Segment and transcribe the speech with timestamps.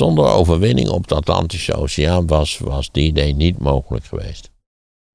[0.00, 4.50] Zonder overwinning op de Atlantische Oceaan was, was die idee niet mogelijk geweest.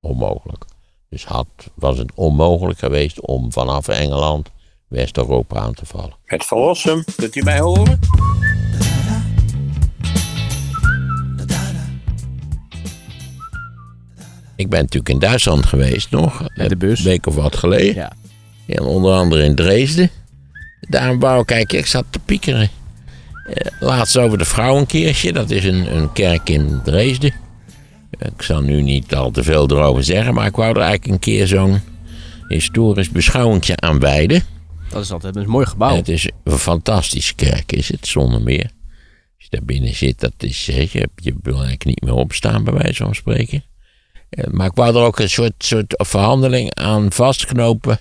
[0.01, 0.65] Onmogelijk.
[1.09, 4.49] Dus had, was het onmogelijk geweest om vanaf Engeland
[4.87, 6.15] West-Europa aan te vallen.
[6.25, 7.99] Het verlossen, kunt u mij horen?
[14.55, 16.41] Ik ben natuurlijk in Duitsland geweest nog.
[16.55, 16.99] Met de bus.
[16.99, 17.95] Een week of wat geleden.
[17.95, 18.11] Ja.
[18.67, 20.09] En onder andere in Dresden.
[20.79, 22.69] Daar wou kijk, ik zat te piekeren.
[23.45, 25.33] Eh, laatst over de Vrouwenkeertje.
[25.33, 27.33] Dat is een, een kerk in Dresden.
[28.19, 30.33] Ik zal nu niet al te veel erover zeggen.
[30.33, 31.79] Maar ik wou er eigenlijk een keer zo'n
[32.47, 34.43] historisch beschouwingje aan wijden.
[34.89, 35.95] Dat is altijd een mooi gebouw.
[35.95, 38.63] Het is een fantastische kerk, is het, zonder meer.
[39.35, 42.73] Als je daar binnen zit, dat is, je, je wil eigenlijk niet meer opstaan, bij
[42.73, 43.63] wijze van spreken.
[44.29, 47.99] Eh, Maar ik wou er ook een soort, soort verhandeling aan vastknopen.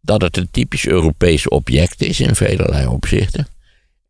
[0.00, 3.46] Dat het een typisch Europees object is in velelei opzichten.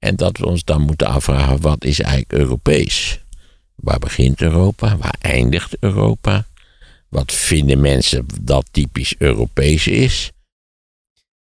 [0.02, 3.24] En dat we ons dan moeten afvragen: wat is eigenlijk Europees?
[3.74, 4.96] Waar begint Europa?
[4.96, 6.44] Waar eindigt Europa?
[7.08, 10.30] Wat vinden mensen dat typisch Europees is?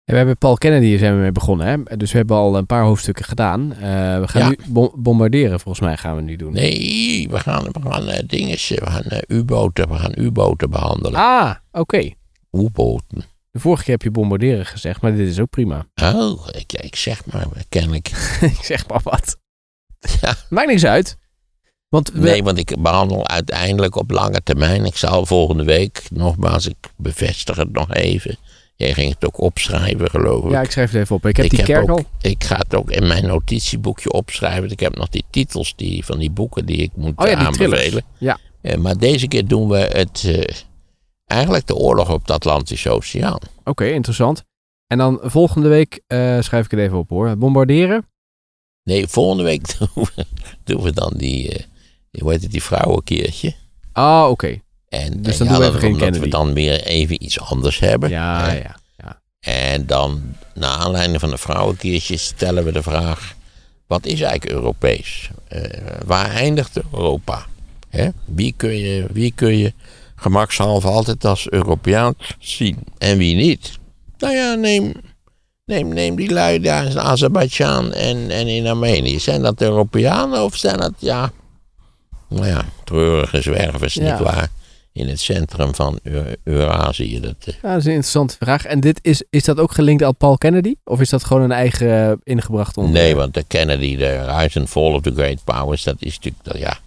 [0.05, 1.67] En we hebben Paul Kennedy zijn we mee begonnen.
[1.67, 1.97] Hè?
[1.97, 3.73] Dus we hebben al een paar hoofdstukken gedaan.
[3.73, 3.81] Eh,
[4.20, 4.48] we gaan Ja.
[4.48, 6.53] nu bom- bombarderen, volgens mij gaan we nu doen.
[6.53, 11.20] Nee, we gaan, we gaan eh, dingen, we gaan U-boten, we gaan U-boten behandelen.
[11.20, 12.11] Ah, oké.
[12.53, 13.25] U-boten.
[13.55, 15.87] De vorige keer heb je bombarderen gezegd, maar dit is ook prima.
[16.15, 18.09] Oh, ik, ik zeg maar, kennelijk.
[18.59, 19.37] ik zeg maar wat.
[20.21, 20.35] Ja.
[20.49, 21.17] Maakt niks uit.
[21.89, 24.85] Want we, Nee, want ik behandel uiteindelijk op lange termijn.
[24.85, 28.37] Ik zal volgende week, nogmaals, ik bevestig het nog even.
[28.77, 30.51] Jij ging het ook opschrijven, geloof ik.
[30.51, 31.27] ja, ik schrijf het even op.
[31.27, 32.05] Ik heb die kerk ook, al.
[32.21, 34.71] Ik ga het ook in mijn notitieboekje opschrijven.
[34.71, 38.05] Ik heb nog die titels die, van die boeken die ik moet Oh ja, aanbevelen.
[38.19, 38.39] Ja.
[38.61, 40.57] Eh, maar deze keer doen we het, eh,
[41.27, 43.39] eigenlijk de oorlog op de Atlantische Oceaan.
[43.64, 44.44] Oké, interessant.
[44.86, 47.36] En dan volgende week eh, schrijf ik het even op hoor.
[47.36, 48.06] Bombarderen.
[48.83, 50.27] Nee, volgende week doen we,
[50.64, 51.64] doen we dan die, eh,
[52.20, 53.55] hoe heet het, die vrouwenkeertje.
[53.92, 54.61] Ah, oké.
[54.89, 57.78] En, Dus en dan doen we even geen omdat we dan weer even iets anders
[57.78, 58.11] hebben.
[58.11, 58.57] Ja, hè.
[58.57, 59.20] ja, ja.
[59.40, 60.23] En dan,
[60.55, 63.34] naar aanleiding van de vrouwenkeertje, stellen we de vraag:
[63.86, 65.30] wat is eigenlijk Europees?
[65.48, 65.63] Eh,
[66.05, 67.46] waar eindigt Europa?
[67.89, 68.08] Hè?
[68.24, 69.73] Wie, kun je, wie kun je
[70.24, 73.79] gemakshalve altijd als Europeaan zien en wie niet?
[74.18, 74.92] Nou ja, neem,
[75.64, 79.18] neem, neem die lui daar in Azerbeidzjan en, en in Armenië.
[79.18, 81.33] Zijn dat Europeanen of zijn dat, ja,
[82.29, 84.02] nou ja, treurige zwervers, Ja.
[84.02, 84.48] nietwaar?
[84.92, 87.20] In het centrum van Eu- Eurazië.
[87.20, 88.64] Dat, eh, Ja, dat is een interessante vraag.
[88.64, 90.74] En dit is, is dat ook gelinkt aan Paul Kennedy?
[90.84, 93.05] Of is dat gewoon een eigen eh, ingebracht onderwerp?
[93.07, 96.45] Nee, want de Kennedy, de Rise and Fall of the Great Powers, dat is natuurlijk,
[96.45, 96.79] dat, ja,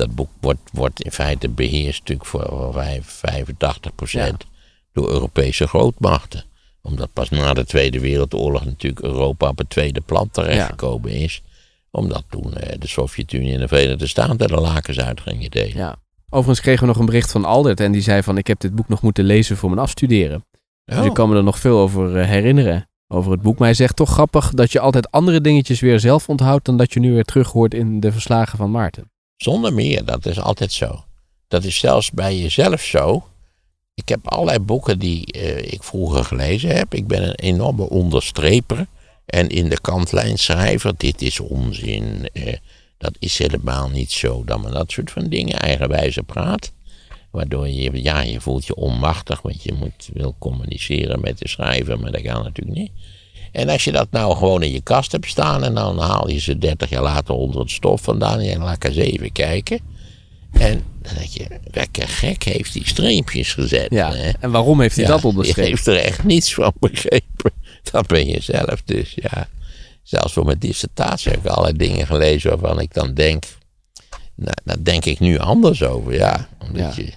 [0.00, 4.46] dat boek wordt, wordt in feite beheerst natuurlijk voor vijf- 85%
[4.92, 6.44] door Europese grootmachten.
[6.82, 11.42] Omdat pas na de Tweede Wereldoorlog natuurlijk Europa op het tweede plan terechtgekomen is.
[11.90, 15.76] Omdat toen eh, de Sovjet-Unie en de Verenigde Staten de lakens uit gingen delen.
[15.76, 15.96] Ja.
[16.28, 18.74] Overigens kregen we nog een bericht van Aldert en die zei van ik heb dit
[18.74, 20.44] boek nog moeten lezen voor mijn afstuderen.
[20.84, 21.04] Dus Oh.
[21.04, 22.88] ik kan me er nog veel over eh, herinneren.
[23.08, 23.58] Over het boek.
[23.58, 26.92] Maar hij zegt toch grappig dat je altijd andere dingetjes weer zelf onthoudt dan dat
[26.92, 29.09] je nu weer terug hoort in de verslagen van Maarten.
[29.42, 31.04] Zonder meer, dat is altijd zo.
[31.48, 33.26] Dat is zelfs bij jezelf zo.
[33.94, 36.94] Ik heb allerlei boeken die eh, ik vroeger gelezen heb.
[36.94, 38.86] Ik ben een enorme onderstreper.
[39.26, 42.28] En in de kantlijn schrijver, dit is onzin.
[42.32, 42.56] eh,
[42.98, 44.44] dat is helemaal niet zo.
[44.44, 46.72] Dan maar dat soort van dingen, eigenwijze praat.
[47.30, 52.00] Waardoor je, ja, je voelt je onmachtig, want je moet, wil communiceren met de schrijver,
[52.00, 52.92] maar dat kan natuurlijk niet.
[53.52, 56.38] En als je dat nou gewoon in je kast hebt staan en dan haal je
[56.40, 59.80] ze 30 jaar later onder het stof vandaan en je laat ik eens even kijken.
[60.52, 63.86] En dan denk je, lekker gek heeft die streepjes gezet.
[63.90, 64.12] Ja.
[64.14, 64.30] hè?
[64.40, 65.68] En waarom heeft hij Ja, dat Je onderstreept?
[65.68, 67.50] heeft er echt niets van begrepen.
[67.90, 69.48] Dat ben je zelf dus, ja.
[70.02, 73.44] Zelfs voor mijn dissertatie heb ik allerlei dingen gelezen waarvan ik dan denk...
[74.34, 76.48] Nou, daar denk ik nu anders over, ja.
[76.60, 77.02] Omdat Ja.
[77.02, 77.12] je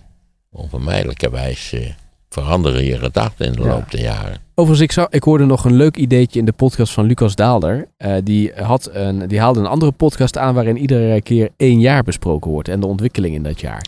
[0.51, 1.89] onvermijdelijkerwijs eh,
[2.33, 3.67] veranderen je gedachten in de Ja.
[3.67, 4.38] loop der jaren.
[4.55, 7.88] Overigens, ik, zou, ik hoorde nog een leuk ideetje in de podcast van Lucas Daalder.
[7.97, 12.03] Eh, die, had een, die haalde een andere podcast aan waarin iedere keer één jaar
[12.03, 13.85] besproken wordt en de ontwikkeling in dat jaar.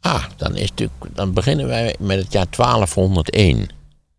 [0.00, 3.58] Ah, dan, is natuurlijk, dan beginnen wij met het jaar 1201.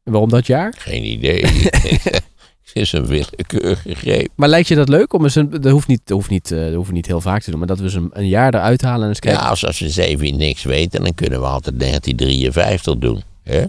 [0.04, 0.74] En waarom dat jaar?
[0.78, 1.46] Geen idee.
[1.46, 2.24] Het
[2.74, 4.28] is een willekeurige greep.
[4.36, 5.14] Maar lijkt je dat leuk?
[5.14, 7.22] Om eens een, dat, hoeft niet, dat, hoeft niet, eh, dat hoeven we niet heel
[7.22, 9.42] vaak te doen, maar dat we eens een, een jaar eruit halen en eens kijken.
[9.42, 13.24] Ja, als, als we eens even niks weten, dan kunnen we altijd 1953 doen.
[13.50, 13.66] Hè?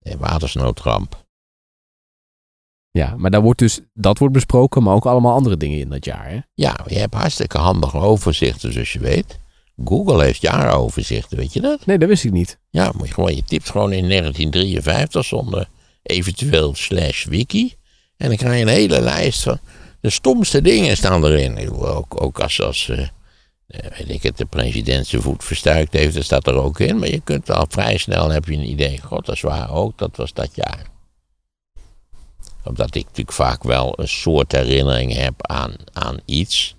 [0.00, 1.24] Eh, Watersnoodramp.
[2.90, 6.04] Ja, maar daar wordt dus, dat wordt besproken, maar ook allemaal andere dingen in dat
[6.04, 6.28] jaar.
[6.28, 6.38] Hè?
[6.54, 9.38] Ja, je hebt hartstikke handige overzichten, zoals je weet.
[9.84, 11.86] Google heeft jaaroverzichten, weet je dat?
[11.86, 12.58] Nee, dat wist ik niet.
[12.70, 15.68] Ja, moet je, gewoon, je typt gewoon in 1953 zonder
[16.02, 17.74] eventueel slash wiki.
[18.16, 19.58] En dan krijg je een hele lijst van
[20.00, 21.70] de stomste dingen staan erin.
[21.72, 23.08] Ook, ook als, als eh,
[23.70, 26.98] weet ik het, de president zijn voet verstuikt heeft, dat staat er ook in.
[26.98, 29.00] Maar je kunt al vrij snel, heb je een idee.
[29.02, 30.86] God, dat is waar ook, dat was dat jaar.
[32.64, 36.76] Omdat ik natuurlijk vaak wel een soort herinnering heb aan, aan iets.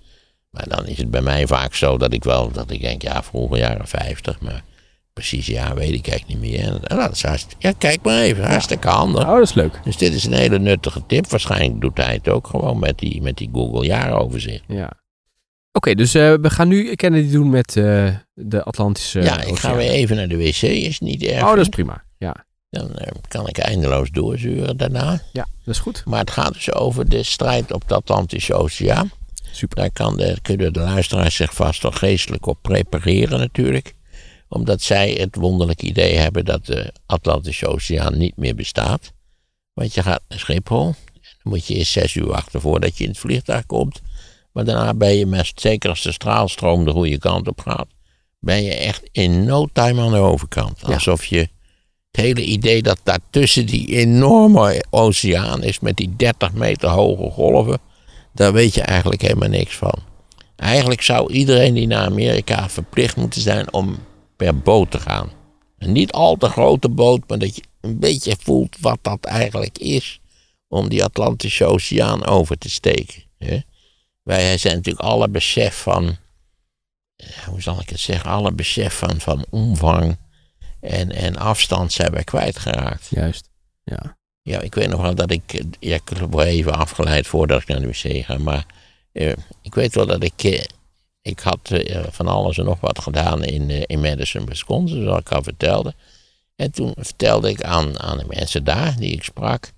[0.50, 3.22] Maar dan is het bij mij vaak zo dat ik wel, dat ik denk, ja,
[3.22, 4.64] vroeger jaren 50, maar
[5.12, 6.84] precies ja, weet ik eigenlijk niet meer.
[6.84, 9.22] En dat is hartstikke, ja, kijk maar even, hartstikke handig.
[9.22, 9.80] Oh, dat is leuk.
[9.84, 11.30] Dus dit is een hele nuttige tip.
[11.30, 14.64] Waarschijnlijk doet hij het ook gewoon met die, met die Google jaaroverzicht.
[14.66, 15.01] Ja.
[15.72, 19.74] Oké, dus eh, we gaan nu Kennedy doen met eh, de Atlantische ja, ik ga
[19.74, 21.42] weer even naar de wc, is niet erg.
[21.42, 22.04] Oh, dat is prima.
[22.18, 25.22] Ja, Dan eh, kan ik eindeloos doorzuren daarna.
[25.32, 26.02] ja dat is goed.
[26.06, 29.10] Maar het gaat dus over de strijd op de Atlantische Oceaan.
[29.52, 29.76] Super.
[29.76, 33.94] Daar kan de, kunnen de luisteraars zich vast wel geestelijk op prepareren natuurlijk.
[34.48, 39.12] Omdat zij het wonderlijke idee hebben dat de Atlantische Oceaan niet meer bestaat.
[39.72, 40.94] Want je gaat naar Schiphol.
[41.22, 44.00] Dan moet je eerst zes uur wachten voordat je in het vliegtuig komt.
[44.52, 47.86] Maar daarna ben je, met, zeker als de straalstroom de goede kant op gaat,
[48.38, 50.84] ben je echt in no time aan de overkant.
[50.84, 56.88] Alsof je het hele idee dat daartussen die enorme oceaan is met die 30 meter
[56.88, 57.78] hoge golven,
[58.32, 59.94] daar weet je eigenlijk helemaal niks van.
[60.56, 63.98] Eigenlijk zou iedereen die naar Amerika verplicht moeten zijn om
[64.36, 65.30] per boot te gaan.
[65.78, 70.20] Niet al te grote boot, maar dat je een beetje voelt wat dat eigenlijk is
[70.68, 73.22] om die Atlantische Oceaan over te steken.
[73.38, 73.58] Hè?
[74.22, 76.16] Wij zijn natuurlijk alle besef van,
[77.16, 80.18] eh, hoe zal ik het zeggen, alle besef van, van omvang
[80.80, 83.06] en, en afstand zijn wij kwijtgeraakt.
[83.10, 83.48] Juist.
[83.84, 84.16] Ja.
[84.42, 87.80] Ja, ik weet nog wel dat ik, ja, ik word even afgeleid voordat ik naar
[87.80, 88.66] de wc ga, maar
[89.12, 89.32] eh,
[89.62, 90.64] ik weet wel dat ik, eh,
[91.22, 91.70] ik had
[92.10, 95.94] van alles en nog wat gedaan in, in Madison, Wisconsin, zoals ik al vertelde.
[96.56, 99.72] En toen vertelde ik aan, aan de mensen daar die ik sprak,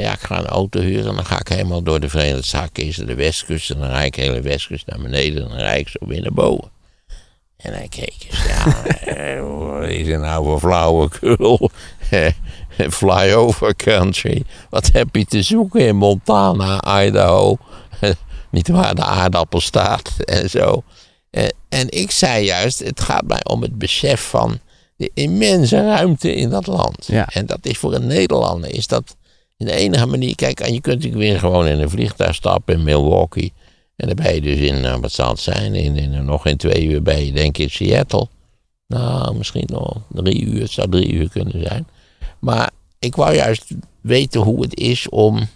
[0.00, 3.06] ja, ik ga een auto huren en dan ga ik helemaal door de Verenigde Staten,
[3.06, 5.88] de westkust, en dan rijd ik de hele westkust naar beneden en dan rijd ik
[5.88, 6.70] zo weer naar boven.
[7.56, 11.70] En hij keek eens, ja, eh, wat is er nou voor flauwekul?
[12.90, 14.42] Flyover country.
[14.70, 17.56] Wat heb je te zoeken in Montana, Idaho?
[18.50, 20.82] Niet waar de aardappel staat en zo.
[21.30, 24.58] Eh, En ik zei juist, het gaat mij om het besef van
[24.96, 27.06] de immense ruimte in dat land.
[27.06, 27.28] Ja.
[27.32, 29.16] En dat is voor een Nederlander, is dat
[29.56, 30.34] de enige manier.
[30.34, 33.52] Kijk, en je kunt natuurlijk weer gewoon in een vliegtuig stappen in Milwaukee.
[33.96, 36.56] En dan ben je dus in, eh, wat zal het zijn, in, in, nog in
[36.56, 38.28] twee uur ben je denk ik in Seattle.
[38.86, 41.86] Nou, misschien nog drie uur, het zou drie uur kunnen zijn.
[42.38, 45.48] Maar ik wou juist weten hoe het is om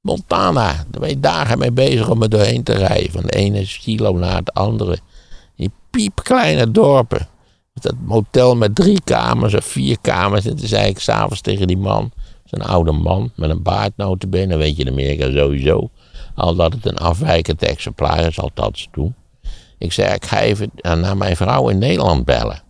[0.00, 3.12] Montana, daar ben je dagen mee bezig om er doorheen te rijden.
[3.12, 4.98] Van de ene silo naar het andere.
[5.56, 7.28] Die piepkleine dorpen.
[7.74, 10.44] Dat motel met drie kamers of vier kamers.
[10.44, 12.12] En toen zei ik s'avonds tegen die man,
[12.46, 15.90] zo'n oude man met een baard notabene, dan weet je in Amerika sowieso.
[16.34, 19.14] Al dat het een afwijkend exemplaar is, althans toen.
[19.78, 22.62] Ik zei, ik ga even naar mijn vrouw in Nederland bellen.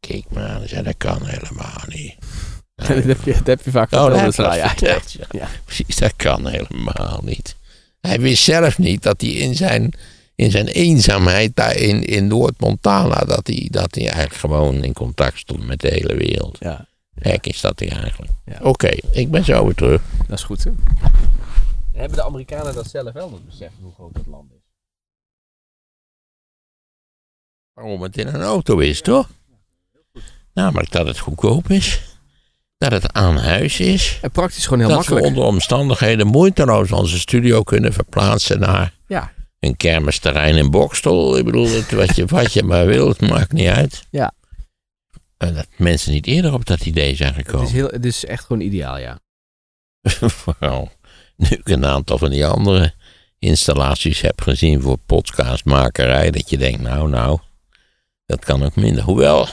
[0.00, 2.14] Keek me aan en zei, dat kan helemaal niet.
[2.74, 4.36] dat, heb je, dat heb je vaak Oh, verteld.
[4.36, 4.98] dus ja, ja.
[5.30, 5.48] ja.
[5.64, 7.56] Precies, dat kan helemaal niet.
[8.00, 9.92] Hij wist zelf niet dat hij in zijn,
[10.34, 15.38] in zijn eenzaamheid daar in, in Noord-Montana, dat hij, dat hij eigenlijk gewoon in contact
[15.38, 16.56] stond met de hele wereld.
[16.60, 16.86] ja,
[17.18, 18.32] Gek is dat hij eigenlijk.
[18.44, 18.58] Ja.
[18.62, 20.02] Oké, ik ben zo weer terug.
[20.28, 20.64] dat is goed.
[20.64, 20.70] Hè?
[21.92, 24.64] Hebben de Amerikanen dat zelf wel, dat besef hoe groot dat land is?
[27.72, 29.28] Waarom het in een auto is, toch?
[30.52, 32.00] Namelijk dat het goedkoop is.
[32.78, 34.18] Dat het aan huis is.
[34.22, 35.24] En praktisch gewoon heel dat makkelijk.
[35.24, 41.38] we onder omstandigheden moeiteloos onze studio kunnen verplaatsen naar Ja, een kermisterrein in Bokstel.
[41.38, 44.06] Ik bedoel, het, wat, je, wat je maar wil, het maakt niet uit.
[44.10, 44.32] Ja.
[45.38, 47.66] En dat mensen niet eerder op dat idee zijn het gekomen.
[47.66, 49.18] is, heel, het is echt gewoon ideaal, ja.
[50.42, 50.90] Vooral
[51.36, 52.92] nu ik een aantal van die andere
[53.38, 56.30] installaties heb gezien voor podcastmakerij.
[56.30, 57.38] Dat je denkt, nou, nou,
[58.26, 59.02] dat kan ook minder.
[59.02, 59.48] Hoewel,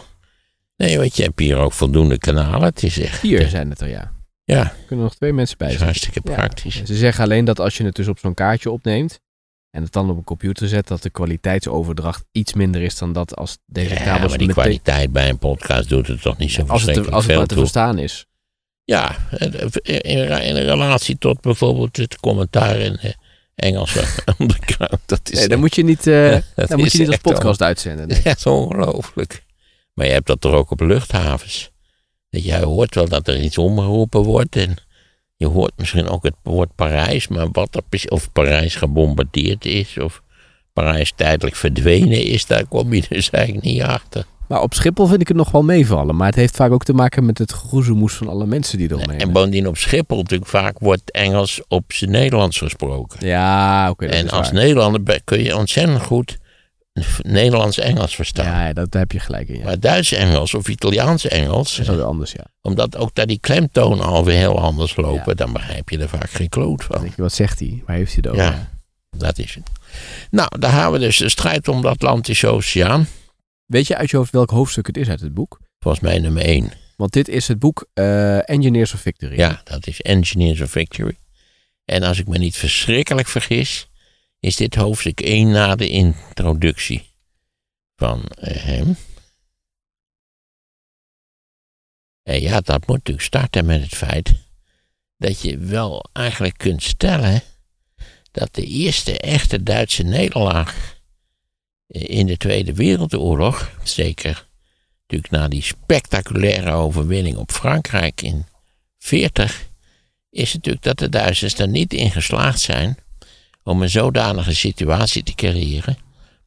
[0.78, 2.64] nee, want je hebt hier ook voldoende kanalen.
[2.64, 4.12] Het is echt, Vier zijn het er, ja.
[4.44, 5.90] ja, Er kunnen nog twee mensen bij het zijn.
[5.90, 6.34] hartstikke Ja.
[6.36, 6.84] praktisch.
[6.84, 9.20] Ze zeggen alleen dat als je het dus op zo'n kaartje opneemt
[9.74, 13.36] en het dan op een computer zet, dat de kwaliteitsoverdracht iets minder is dan dat
[13.36, 14.64] als deze Ja, kabels maar die meteen...
[14.64, 17.38] kwaliteit bij een podcast doet het toch niet zo Als het, te- als het veel
[17.38, 18.26] maar te verstaan is.
[18.84, 19.16] Ja,
[19.82, 20.14] in,
[20.44, 23.12] in relatie tot bijvoorbeeld het commentaar in eh,
[23.56, 23.94] Engels.
[25.06, 27.18] Dat is Nee, dan moet je niet, eh, dat dan moet is je niet als
[27.18, 28.08] podcast uitzenden.
[28.08, 28.22] nee.
[28.24, 29.44] Ja, zo ongelooflijk.
[29.94, 31.72] Maar je hebt dat toch ook op luchthavens.
[32.30, 34.56] Dat jij hoort wel dat er iets omgeroepen wordt.
[34.56, 34.76] En
[35.44, 37.28] je hoort misschien ook het woord Parijs.
[37.28, 39.98] Maar wat er of Parijs gebombardeerd is.
[39.98, 40.22] Of
[40.74, 42.46] Parijs tijdelijk verdwenen is.
[42.46, 44.26] Daar kom je dus eigenlijk niet achter.
[44.48, 46.16] Maar op Schiphol vind ik het nog wel meevallen.
[46.16, 49.20] Maar het heeft vaak ook te maken met het geroezemoes van alle mensen die eromheen
[49.20, 53.28] En bovendien op Schiphol natuurlijk vaak wordt Engels op zijn Nederlands gesproken.
[53.28, 54.06] Ja, oké.
[54.06, 54.52] en als.
[54.52, 56.38] Nederlander kun je ontzettend goed
[57.22, 58.46] Nederlands-Engels verstaan.
[58.46, 59.58] Ja, dat, heb je gelijk in.
[59.58, 59.64] Ja.
[59.64, 62.46] Maar Duits-Engels of Italiaans-Engels, Dat is anders, ja.
[62.62, 66.50] omdat ook daar die klemtonen alweer heel anders lopen, dan begrijp je er vaak geen
[66.50, 67.02] kloot van.
[67.02, 67.84] denk je, wat zegt hij?
[67.86, 68.44] Waar heeft hij het over?
[68.44, 68.70] Ja.
[69.18, 69.70] Dat is het.
[70.32, 73.08] Nou, daar hebben we dus de strijd om de Atlantische Oceaan.
[73.66, 75.60] Weet je uit je hoofd welk hoofdstuk het is uit het boek?
[75.80, 76.72] Volgens mij nummer één.
[76.96, 79.38] Want dit is het boek eh, Engineers of Victory.
[79.38, 81.18] Ja, dat is Engineers of Victory.
[81.86, 83.88] En als ik me niet verschrikkelijk vergis,
[84.44, 87.10] is dit hoofdstuk 1 na de introductie
[87.96, 88.96] van eh, hem.
[92.24, 94.36] En ja, dat moet natuurlijk starten met het feit
[95.18, 97.42] dat je wel eigenlijk kunt stellen
[98.32, 101.00] dat de eerste echte Duitse nederlaag
[101.88, 104.48] eh, in de Tweede Wereldoorlog, zeker
[105.02, 108.46] natuurlijk na die spectaculaire overwinning op Frankrijk in
[108.98, 109.70] 40,
[110.30, 112.98] is natuurlijk dat de Duitsers er niet in geslaagd zijn
[113.64, 115.98] om een zodanige situatie te creëren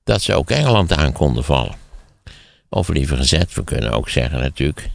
[0.05, 1.75] dat ze ook Engeland aan konden vallen.
[2.69, 4.91] Of liever gezegd, we kunnen ook zeggen natuurlijk,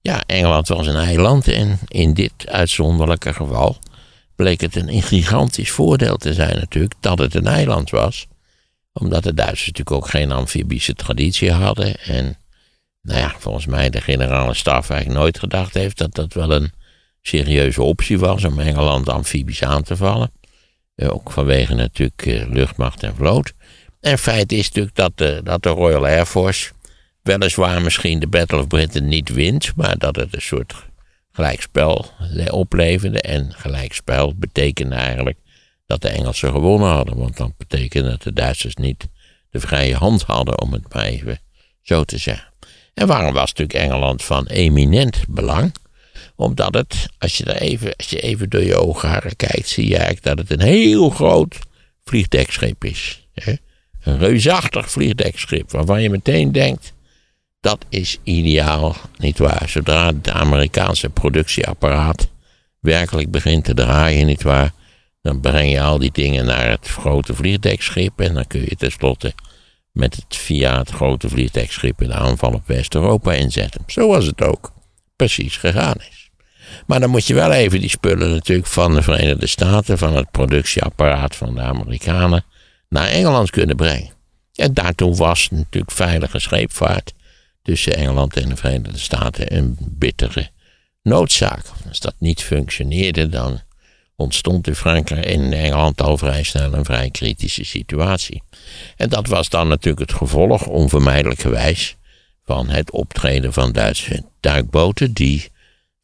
[0.00, 3.78] ja, Engeland was een eiland en in dit uitzonderlijke geval
[4.36, 8.26] bleek het een gigantisch voordeel te zijn natuurlijk dat het een eiland was.
[8.92, 12.36] Omdat de Duitsers natuurlijk ook geen amfibische traditie hadden en
[13.02, 16.72] nou ja, volgens mij de generale staf eigenlijk nooit gedacht heeft dat dat wel een
[17.22, 20.30] serieuze optie was om Engeland amfibisch aan te vallen.
[21.00, 23.52] Eh, Ook vanwege natuurlijk eh, luchtmacht en vloot.
[24.00, 26.72] En feit is natuurlijk dat de, dat de Royal Air Force
[27.22, 30.74] weliswaar misschien de Battle of Britain niet wint, maar dat het een soort
[31.32, 33.20] gelijkspel eh, opleverde.
[33.20, 35.38] En gelijkspel betekende eigenlijk
[35.86, 39.08] dat de Engelsen gewonnen hadden, want dat betekende dat de Duitsers niet
[39.50, 41.40] de vrije hand hadden, om het maar even
[41.82, 42.48] zo te zeggen.
[42.94, 45.72] En waarom was natuurlijk Engeland van eminent belang?
[46.40, 49.96] Omdat het, als je, er even, als je even door je oogharen kijkt, zie je
[49.96, 51.58] eigenlijk dat het een heel groot
[52.04, 53.26] vliegdekschip is.
[53.34, 53.54] Hè?
[54.02, 56.92] Een reusachtig vliegdekschip, waarvan je meteen denkt,
[57.60, 59.68] dat is ideaal, nietwaar?
[59.68, 62.28] Zodra het Amerikaanse productieapparaat
[62.80, 64.72] werkelijk begint te draaien, nietwaar?
[65.22, 69.32] Dan breng je al die dingen naar het grote vliegdekschip en dan kun je tenslotte
[69.92, 73.82] met het via het grote vliegdekschip een aanval op West-Europa inzetten.
[73.86, 74.72] Zoals het ook
[75.16, 76.29] precies gegaan is.
[76.86, 80.30] Maar dan moet je wel even die spullen natuurlijk van de Verenigde Staten, van het
[80.30, 82.44] productieapparaat van de Amerikanen,
[82.88, 84.10] naar Engeland kunnen brengen.
[84.54, 87.12] En daartoe was natuurlijk veilige scheepvaart
[87.62, 90.50] tussen Engeland en de Verenigde Staten een bittere
[91.02, 91.62] noodzaak.
[91.88, 93.60] Als dat niet functioneerde, dan
[94.16, 98.42] ontstond in Frankrijk en in Engeland al vrij snel een vrij kritische situatie.
[98.96, 101.96] En dat was dan natuurlijk het gevolg, onvermijdelijk gewijs,
[102.44, 105.49] van het optreden van Duitse duikboten die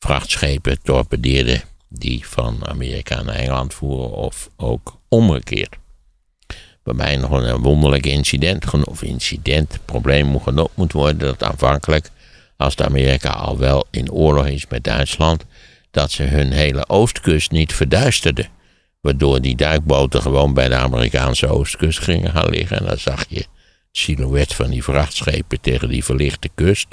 [0.06, 5.76] vrachtschepen torpedeerden die van Amerika naar Engeland voeren of ook omgekeerd.
[6.82, 12.10] Waarbij nog een wonderlijk incident, of incident, probleem genoemd moet worden, dat aanvankelijk,
[12.56, 15.44] als de Amerika al wel in oorlog is met Duitsland,
[15.90, 18.48] dat ze hun hele oostkust niet verduisterden.
[19.00, 22.78] Waardoor die duikboten gewoon bij de Amerikaanse oostkust gingen gaan liggen.
[22.78, 23.48] En dan zag je het
[23.92, 26.86] silhouet van die vrachtschepen tegen die verlichte kust.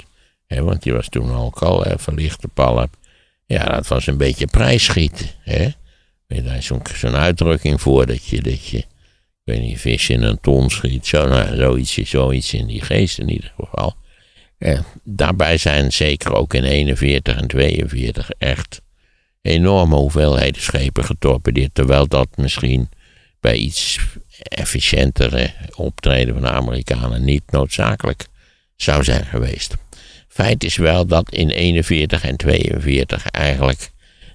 [0.48, 2.96] Want die was toen ook al hè, verlichte palp.
[3.46, 5.26] Ja, dat was een beetje prijsschieten.
[5.40, 5.68] Hè?
[6.26, 8.84] Daar is zo'n uitdrukking voor dat je, dat je,
[9.44, 11.06] weet niet, vis in een ton schiet.
[11.06, 13.96] Zo, nou, zoiets, zoiets in die geest in ieder geval.
[14.58, 18.80] Eh, daarbij zijn zeker ook in 41 en 42 echt
[19.42, 21.74] enorme hoeveelheden schepen getorpedeerd.
[21.74, 22.88] Terwijl dat misschien
[23.40, 23.98] bij iets
[24.42, 28.26] efficiëntere optreden van de Amerikanen niet noodzakelijk
[28.76, 29.74] zou zijn geweest.
[30.34, 33.90] Feit is wel dat in 41 en 42 eigenlijk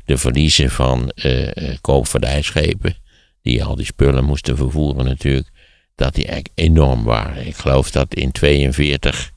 [0.05, 2.95] de verliezen van eh, koopvaardijschepen,
[3.41, 5.49] die al die spullen moesten vervoeren natuurlijk,
[5.95, 7.47] dat die eigenlijk enorm waren.
[7.47, 9.31] Ik geloof dat in 42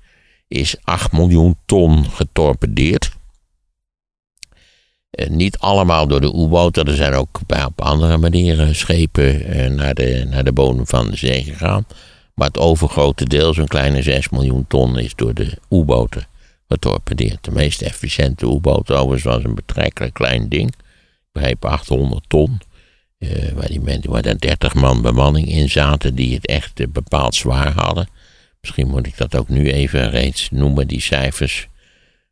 [0.49, 3.11] is 8 miljoen ton getorpedeerd.
[5.11, 10.26] Eh, niet allemaal door de U-boten, er zijn ook op andere manieren schepen naar, de,
[10.31, 11.87] naar de bodem van de zee gegaan.
[12.35, 16.31] Maar het overgrote deel, zo'n kleine 6 miljoen ton, is door de U-boten
[16.73, 17.45] getorpedeerd.
[17.45, 20.69] De meest efficiënte U-boot was een betrekkelijk klein ding.
[20.69, 22.61] Ik begreep 800 ton.
[23.19, 26.87] eh, waar, die mensen, waar er 30 man bemanning in zaten die het echt eh,
[26.88, 28.09] bepaald zwaar hadden.
[28.61, 31.69] Misschien moet ik dat ook nu even reeds noemen, die cijfers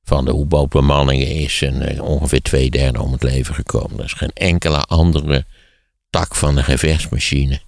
[0.05, 3.99] van de U-bootbemanningen is een, eh, ongeveer twee derde om het leven gekomen.
[3.99, 5.45] Er is geen enkele andere
[6.11, 7.61] tak van de gevechtsmachine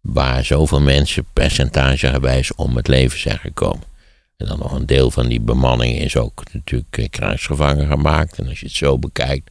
[0.00, 3.91] waar zoveel mensen percentagegewijs om het leven zijn gekomen.
[4.36, 8.38] En dan nog een deel van die bemanning is ook natuurlijk eh, kruisgevangen gemaakt.
[8.38, 9.50] En als je het zo bekijkt,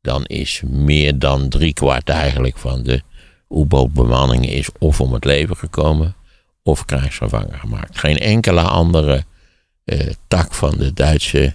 [0.00, 3.02] dan is meer dan driekwart eigenlijk van de
[3.48, 6.14] U-bootbemanning is of om het leven gekomen
[6.62, 7.98] of krijgsgevangen gemaakt.
[7.98, 9.24] Geen enkele andere
[9.84, 11.54] eh, tak van de Duitse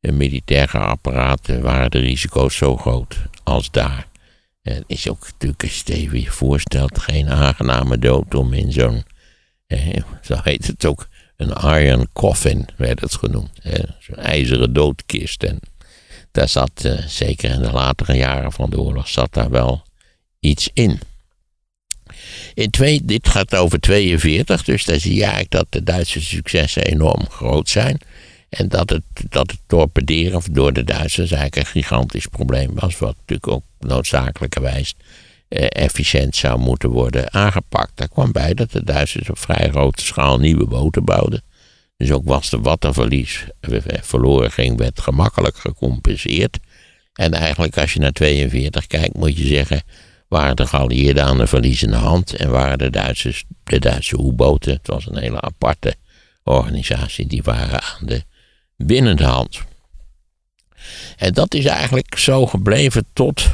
[0.00, 4.10] eh, militaire apparaten waren de risico's zo groot als daar.
[4.62, 9.04] Het is ook natuurlijk, als je je voorstelt, geen aangename dood om in zo'n,
[10.22, 11.08] zo heet het ook,
[11.42, 13.50] een iron coffin werd het genoemd.
[13.98, 15.42] Zo'n ijzeren doodkist.
[15.42, 15.58] En
[16.30, 19.82] daar zat, eh, zeker in de latere jaren van de oorlog, zat daar wel
[20.40, 21.00] iets in.
[22.54, 26.82] In twee, dit gaat over 42, dus daar zie je eigenlijk dat de Duitse successen
[26.84, 27.98] enorm groot zijn.
[28.48, 33.16] En dat het, dat het torpederen door de Duitsers eigenlijk een gigantisch probleem was, wat
[33.16, 34.94] natuurlijk ook noodzakelijkerwijs
[35.58, 37.96] efficiënt zou moeten worden aangepakt.
[37.96, 41.42] Daar kwam bij dat de Duitsers op vrij grote schaal nieuwe boten bouwden.
[41.96, 46.58] Dus ook was de wattenverlies eh, verloren ging, werd gemakkelijk gecompenseerd.
[47.12, 49.82] En eigenlijk als je naar 42 kijkt, moet je zeggen,
[50.28, 54.86] waren de geallieerden aan de verliezende hand en waren de Duitsers, de Duitse U-boten, het
[54.86, 55.94] was een hele aparte
[56.42, 58.24] organisatie, die waren aan de
[58.76, 59.60] winnende hand.
[61.16, 63.46] En dat is eigenlijk zo gebleven tot,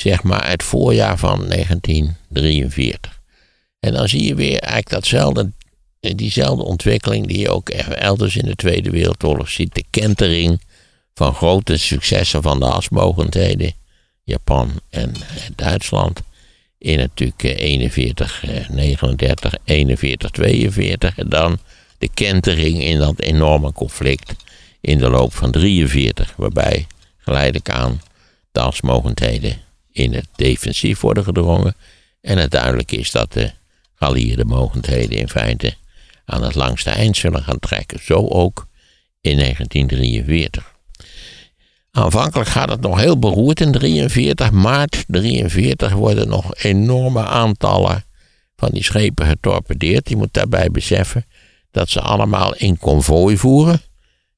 [0.00, 3.20] zeg maar, het voorjaar van 1943.
[3.80, 5.50] En dan zie je weer eigenlijk datzelfde,
[6.00, 9.74] diezelfde ontwikkeling die je ook elders in de Tweede Wereldoorlog ziet.
[9.74, 10.60] De kentering
[11.14, 13.72] van grote successen van de asmogendheden
[14.24, 15.12] Japan en
[15.56, 16.20] Duitsland.
[16.78, 21.18] In natuurlijk 41, 39, 41, 42.
[21.18, 21.58] En dan
[21.98, 24.34] de kentering in dat enorme conflict
[24.80, 26.34] in de loop van 43.
[26.36, 26.86] Waarbij
[27.18, 28.00] geleidelijk aan
[28.52, 31.74] de alsmogendheden in het defensief worden gedrongen.
[32.20, 33.50] En het duidelijk is dat de
[33.94, 35.74] geallieerde mogendheden in feite
[36.24, 37.98] aan het langste eind zullen gaan trekken.
[38.02, 38.66] Zo ook
[39.20, 40.74] in 1943.
[41.90, 44.50] Aanvankelijk gaat het nog heel beroerd in 43.
[44.50, 48.04] Maart 43 worden nog enorme aantallen
[48.56, 50.08] van die schepen getorpedeerd.
[50.08, 51.26] Je moet daarbij beseffen
[51.70, 53.80] dat ze allemaal in konvooi voeren.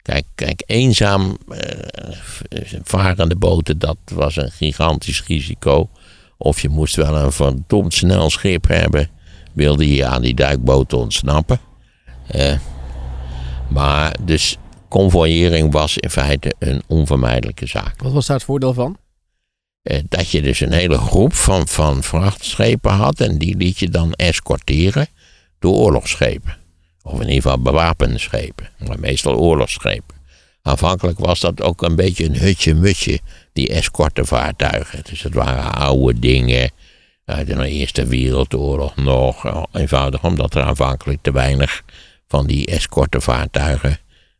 [0.02, 1.60] Kijk, kijk eenzaam eh,
[2.82, 5.90] varende boten, dat was een gigantisch risico.
[6.38, 9.10] Of je moest wel een verdomd snel schip hebben,
[9.52, 11.60] wilde je aan die duikboten ontsnappen.
[12.26, 12.58] Eh,
[13.68, 14.56] maar dus
[14.88, 18.02] convoyering was in feite een onvermijdelijke zaak.
[18.02, 18.96] Wat was daar het voordeel van?
[19.82, 23.88] Eh, dat je dus een hele groep van, van vrachtschepen had en die liet je
[23.88, 25.06] dan escorteren
[25.58, 26.56] door oorlogsschepen.
[27.02, 30.16] Of in ieder geval bewapende schepen, maar meestal oorlogsschepen.
[30.62, 33.20] Aanvankelijk was dat ook een beetje een hutje-mutje,
[33.52, 35.00] die escortevaartuigen.
[35.10, 36.70] Dus het waren oude dingen
[37.24, 39.66] uit de Eerste Wereldoorlog nog.
[39.72, 41.82] Eenvoudig omdat er aanvankelijk te weinig
[42.28, 43.98] van die escortevaartuigen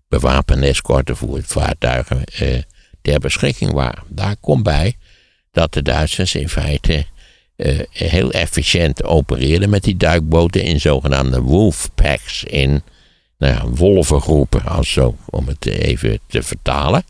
[0.08, 2.62] bewapende escortevoertuigen eh,
[3.02, 4.02] ter beschikking waren.
[4.08, 4.96] Daar komt bij
[5.50, 7.06] dat de Duitsers in feite
[7.92, 12.82] heel efficiënt opereerden met die duikboten in zogenaamde wolfpacks, in
[13.38, 17.04] nou ja, wolvengroepen, als zo, om het even te vertalen.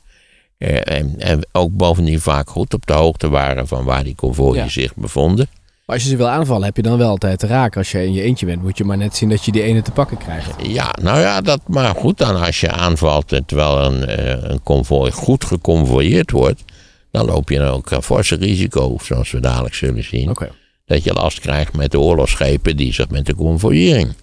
[0.59, 4.71] Eh, en, en, ook bovendien vaak goed op de hoogte waren van waar die konvooien
[4.71, 5.47] zich bevonden.
[5.87, 7.79] Maar als je ze wil aanvallen, heb je dan wel altijd te raken.
[7.79, 9.83] Als je in je eentje bent, moet je maar net zien dat je die ene
[9.83, 10.51] te pakken krijgt.
[10.67, 15.11] Ja, nou ja, dat, maar goed, dan als je aanvalt terwijl een, eh, een konvooi
[15.11, 16.65] goed geconvoyeerd wordt,
[17.13, 20.37] dan loop je dan ook een forse risico, zoals we dadelijk zullen zien.
[20.85, 24.15] Dat je last krijgt met de oorlogsschepen die zich met de convoyering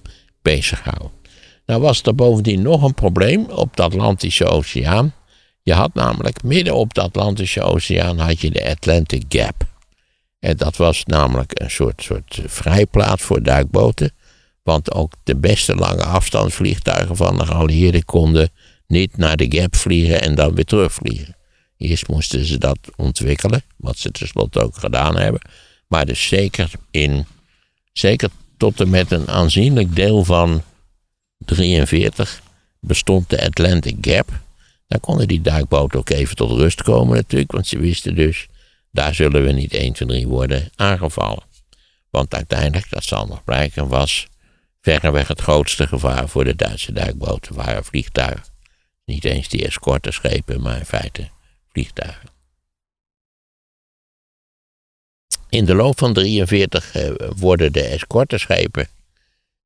[0.41, 1.11] bezighouden.
[1.65, 5.13] Nou was er bovendien nog een probleem op de Atlantische Oceaan.
[5.61, 9.63] Je had namelijk midden op de Atlantische Oceaan had je de Atlantic Gap.
[10.39, 14.11] En dat was namelijk een soort, soort vrijplaats voor duikboten.
[14.63, 18.49] Want ook de beste lange afstandsvliegtuigen van de geallieerden konden
[18.87, 21.38] niet naar de gap vliegen en dan weer terugvliegen.
[21.79, 25.41] Eerst moesten ze dat ontwikkelen, wat ze tenslotte ook gedaan hebben.
[25.87, 27.25] Maar dus zeker, in,
[27.93, 30.63] zeker tot en met een aanzienlijk deel van
[31.37, 32.41] 43
[32.79, 34.29] bestond de Atlantic Gap.
[34.87, 38.47] Daar konden die duikboten ook even tot rust komen natuurlijk, want ze wisten dus
[38.91, 41.43] daar zullen we niet 1, 2, 3 worden aangevallen.
[42.09, 44.27] Want uiteindelijk, dat zal nog blijken, was
[44.81, 48.45] verreweg het grootste gevaar voor de Duitse duikboten waren vliegtuigen.
[49.05, 51.29] Niet eens die escorteschepen, maar in feite
[51.71, 52.29] vliegtuigen.
[55.49, 58.87] In de loop van 43 eh, worden de escorteschepen,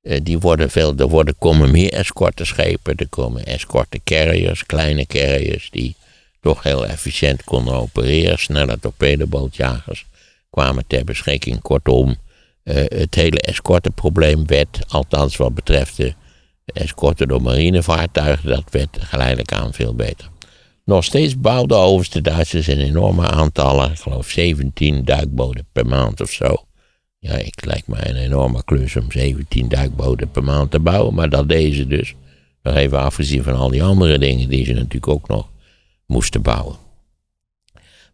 [0.02, 5.70] eh, die worden veel, er worden, komen meer escorteschepen, er komen escorte carriers, kleine carriers,
[5.72, 5.96] die
[6.42, 8.40] toch heel efficiënt konden opereren.
[8.40, 10.06] Snelle torpedobootjagers
[10.50, 11.62] kwamen ter beschikking.
[11.62, 12.16] Kortom,
[12.64, 16.14] uh, het hele escorteprobleem werd, althans wat betreft de
[16.66, 20.30] escorten door marinevaartuigen, dat werd geleidelijk aan veel beter.
[20.86, 26.22] Nog steeds bouwden overigens de Duitsers in enorme aantallen, ik geloof 17 duikboten per maand
[26.22, 26.66] of zo.
[27.20, 31.30] Ja, ik lijkt mij een enorme klus om 17 duikboten per maand te bouwen, maar
[31.30, 32.16] dat deden ze dus.
[32.64, 35.50] Nog even afgezien van al die andere dingen die ze natuurlijk ook nog
[36.06, 36.76] moesten bouwen.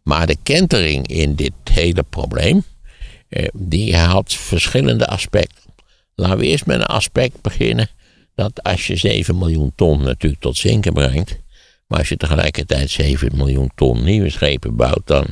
[0.02, 2.62] Maar de kentering in dit hele probleem,
[3.28, 5.70] eh, die had verschillende aspecten.
[6.14, 7.88] Laten we eerst met een aspect beginnen
[8.34, 11.38] dat als je 7 miljoen ton natuurlijk tot zinken brengt,
[11.90, 15.26] maar als je tegelijkertijd 7 miljoen ton nieuwe schepen bouwt, dan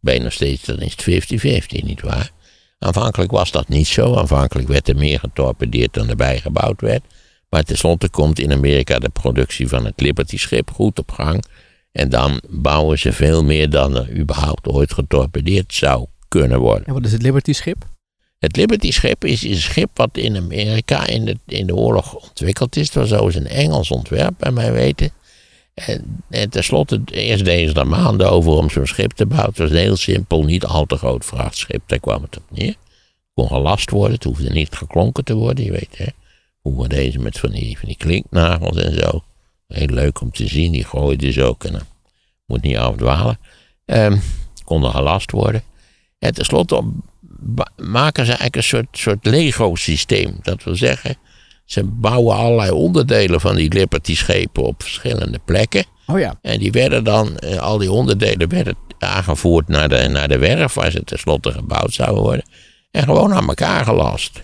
[0.00, 1.42] ben je nog steeds, dan is het
[1.80, 2.30] 50-50, nietwaar?
[2.78, 4.14] Aanvankelijk was dat niet zo.
[4.14, 7.02] Aanvankelijk werd er meer getorpedeerd dan erbij gebouwd werd.
[7.48, 11.44] Maar tenslotte komt in Amerika de productie van het Liberty-schip goed op gang.
[11.92, 16.86] En dan bouwen ze veel meer dan er überhaupt ooit getorpedeerd zou kunnen worden.
[16.86, 17.84] En wat is het Liberty-schip?
[18.38, 22.76] Het Liberty-schip is, is een schip wat in Amerika in de, in de oorlog ontwikkeld
[22.76, 22.86] is.
[22.86, 25.10] Het was zo een Engels ontwerp, bij mij weten.
[25.74, 29.50] En, en tenslotte, eerst deden ze er maanden over om zo'n schip te bouwen.
[29.50, 31.82] Het was heel simpel, niet al te groot vrachtschip.
[31.86, 32.74] Daar kwam het op neer.
[33.34, 35.64] Kon gelast worden, het hoefde niet geklonken te worden.
[35.64, 36.06] Je weet, hè.
[36.60, 39.24] Hoe deze met van die, van die klinknagels en zo.
[39.66, 41.64] Heel leuk om te zien, die gooiden ze ook.
[41.64, 41.86] En dan
[42.46, 43.38] moet niet afdwalen.
[43.84, 44.22] Um,
[44.64, 45.62] konden gelast worden.
[46.18, 46.82] En tenslotte
[47.76, 50.36] maken ze eigenlijk een soort, soort Lego-systeem.
[50.42, 51.16] Dat wil zeggen,
[51.64, 55.84] ze bouwen allerlei onderdelen van die Liberty-schepen op verschillende plekken.
[56.06, 56.38] Oh ja.
[56.42, 60.74] En die werden dan, eh, al die onderdelen werden aangevoerd naar de, naar de werf
[60.74, 62.44] waar ze tenslotte gebouwd zouden worden.
[62.90, 64.42] En gewoon aan elkaar gelast.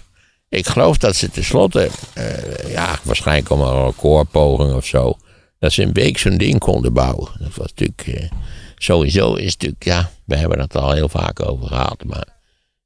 [0.48, 5.16] Ik geloof dat ze tenslotte, uh, ja, waarschijnlijk om een recordpoging of zo,
[5.58, 7.28] dat ze een week zo'n ding konden bouwen.
[7.38, 8.30] Dat was natuurlijk, uh,
[8.76, 12.39] sowieso is natuurlijk, ja, we hebben het al heel vaak over gehad, maar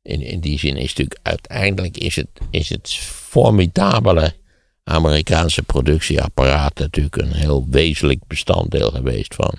[0.04, 4.34] in, in die zin is natuurlijk uiteindelijk is het, is het formidabele
[4.84, 9.54] Amerikaanse productieapparaat natuurlijk een heel wezenlijk bestanddeel geweest van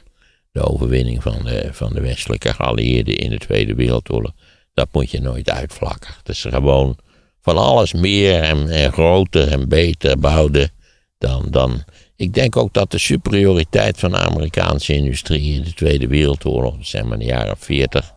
[0.52, 4.32] de overwinning van de, van de westelijke geallieerden in de Tweede Wereldoorlog.
[4.74, 6.14] Dat moet je nooit uitvlakken.
[6.18, 6.98] Het is gewoon
[7.42, 10.70] van alles meer en, en groter en beter bouwde
[11.18, 11.84] dan, dan.
[12.16, 17.04] Ik denk ook dat de superioriteit van de Amerikaanse industrie in de Tweede Wereldoorlog, zeg
[17.04, 18.14] maar in de jaren 40,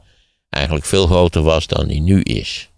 [0.58, 2.70] eigenlijk veel groter was dan die nu is.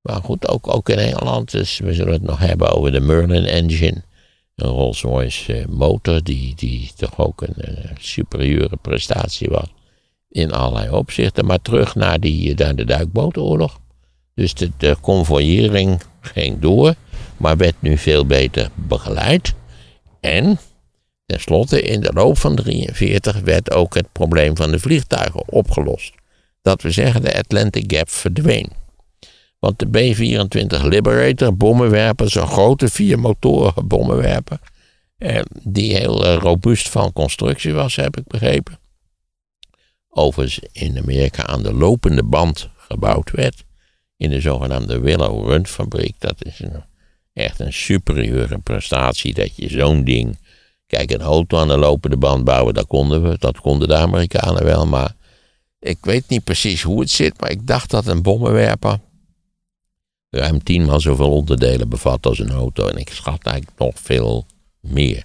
[0.00, 3.44] Maar goed, ook, ook in Engeland, dus we zullen het nog hebben over de Merlin
[3.44, 4.02] engine.
[4.54, 9.66] Een Rolls-Royce eh, motor die, die toch ook een uh, superieure prestatie was.
[10.28, 11.46] In allerlei opzichten.
[11.46, 13.78] Maar terug naar, die, naar de duikbootoorlog.
[14.34, 16.94] Dus de, de convoyering ging door,
[17.36, 19.54] maar werd nu veel beter begeleid.
[20.20, 20.58] En
[21.26, 26.12] tenslotte in de loop van 1943 werd ook het probleem van de vliegtuigen opgelost.
[26.62, 28.70] Dat we zeggen, de Atlantic Gap verdween.
[29.58, 34.58] Want de B-24 Liberator, bommenwerper, zo'n grote viermotorige bommenwerper,
[35.18, 38.78] eh, die heel eh, robuust van constructie was, heb ik begrepen.
[40.08, 43.64] Overigens in Amerika aan de lopende band gebouwd werd.
[44.16, 46.14] In de zogenaamde Willow Run fabriek.
[46.18, 46.84] Dat is een,
[47.32, 50.38] echt een superieure prestatie dat je zo'n ding.
[50.86, 53.36] Kijk, een auto aan de lopende band bouwen, dat konden we.
[53.38, 54.86] Dat konden de Amerikanen wel.
[54.86, 55.14] Maar
[55.80, 57.40] ik weet niet precies hoe het zit.
[57.40, 59.00] Maar ik dacht dat een bommenwerper
[60.30, 62.86] ruim tienmaal zoveel onderdelen bevat als een auto.
[62.86, 64.46] En ik schat eigenlijk nog veel
[64.80, 65.24] meer.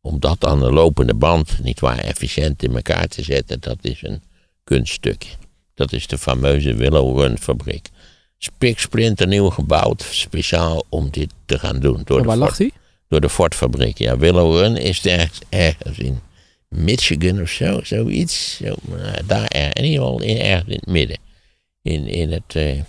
[0.00, 4.02] Om dat aan de lopende band niet waar efficiënt in elkaar te zetten, dat is
[4.02, 4.22] een
[4.64, 5.30] kunststukje.
[5.74, 7.88] Dat is de fameuze Willow Run fabriek.
[8.38, 12.02] Spiksplinter nieuw gebouwd, speciaal om dit te gaan doen.
[12.04, 12.72] Door en waar lag die?
[13.08, 13.98] Door de Ford fabriek.
[13.98, 16.20] Ja, Willow Run is ergens, ergens in
[16.74, 18.56] Michigan of zo, zoiets.
[18.56, 18.74] Zo,
[19.26, 21.18] daar, in ieder geval in, in het midden.
[21.82, 22.82] In, in het, uh,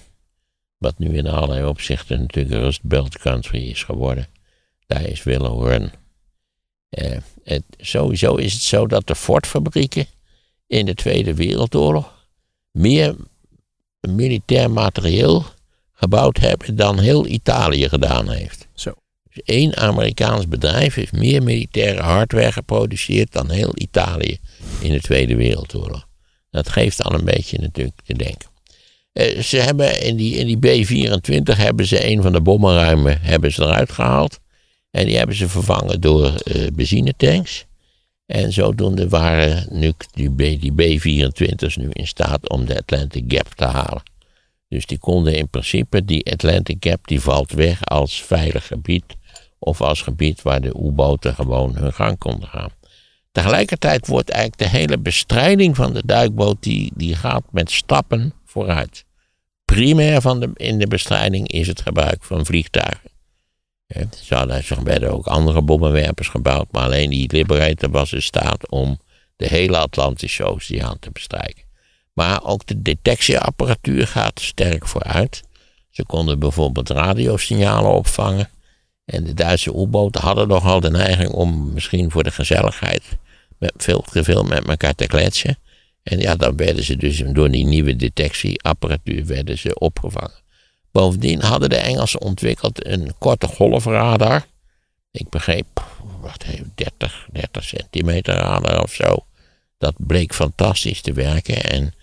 [0.78, 4.28] wat nu in allerlei opzichten natuurlijk Rust Belt Country is geworden.
[4.88, 5.92] Daar is Willow Run.
[6.90, 10.06] Uh, het, sowieso is het zo dat de Ford-fabrieken
[10.68, 12.28] in de Tweede Wereldoorlog
[12.72, 13.16] meer
[14.00, 15.46] militair materieel
[15.92, 18.68] gebouwd hebben dan heel Italië gedaan heeft.
[18.74, 18.94] Zo.
[19.36, 24.38] Dus één Amerikaans bedrijf heeft meer militaire hardware geproduceerd dan heel Italië
[24.80, 26.08] in de Tweede Wereldoorlog.
[26.52, 28.50] Dat geeft al een beetje natuurlijk te denken.
[29.12, 33.52] Eh, ze hebben in die, in die B-24 hebben ze een van de bommenruimen hebben
[33.52, 34.40] ze eruit gehaald.
[34.92, 37.66] En die hebben ze vervangen door uh, benzinetanks.
[38.26, 43.66] En zodoende waren nu die, die B-24's nu in staat om de Atlantic Gap te
[43.66, 44.04] halen.
[44.68, 49.04] Dus die konden in principe, die Atlantic Gap die valt weg als veilig gebied.
[49.66, 52.70] Of als gebied waar de U-boten gewoon hun gang konden gaan.
[53.32, 59.06] Tegelijkertijd wordt eigenlijk de hele bestrijding van de duikboot, die, die gaat met stappen vooruit.
[59.66, 63.10] Primair van de, in de bestrijding is het gebruik van vliegtuigen.
[63.88, 69.00] Er werden ook andere bommenwerpers gebouwd, maar alleen die Liberator was in staat om
[69.36, 71.64] de hele Atlantische Oceaan te bestrijken.
[72.14, 75.42] Maar ook de detectieapparatuur gaat sterk vooruit.
[75.90, 78.50] Ze konden bijvoorbeeld radiosignalen opvangen.
[79.06, 83.04] En de Duitse U-boten hadden nogal de neiging om misschien voor de gezelligheid
[83.58, 85.58] met veel te veel met elkaar te kletsen.
[86.04, 90.44] En ja, dan werden ze dus door die nieuwe detectieapparatuur werden ze opgevangen.
[90.92, 94.46] Bovendien hadden de Engelsen ontwikkeld een korte golfradar.
[95.12, 95.84] Ik begreep,
[96.22, 99.26] wat heeft 30, 30 centimeter radar of zo.
[99.78, 101.94] Dat bleek fantastisch te werken en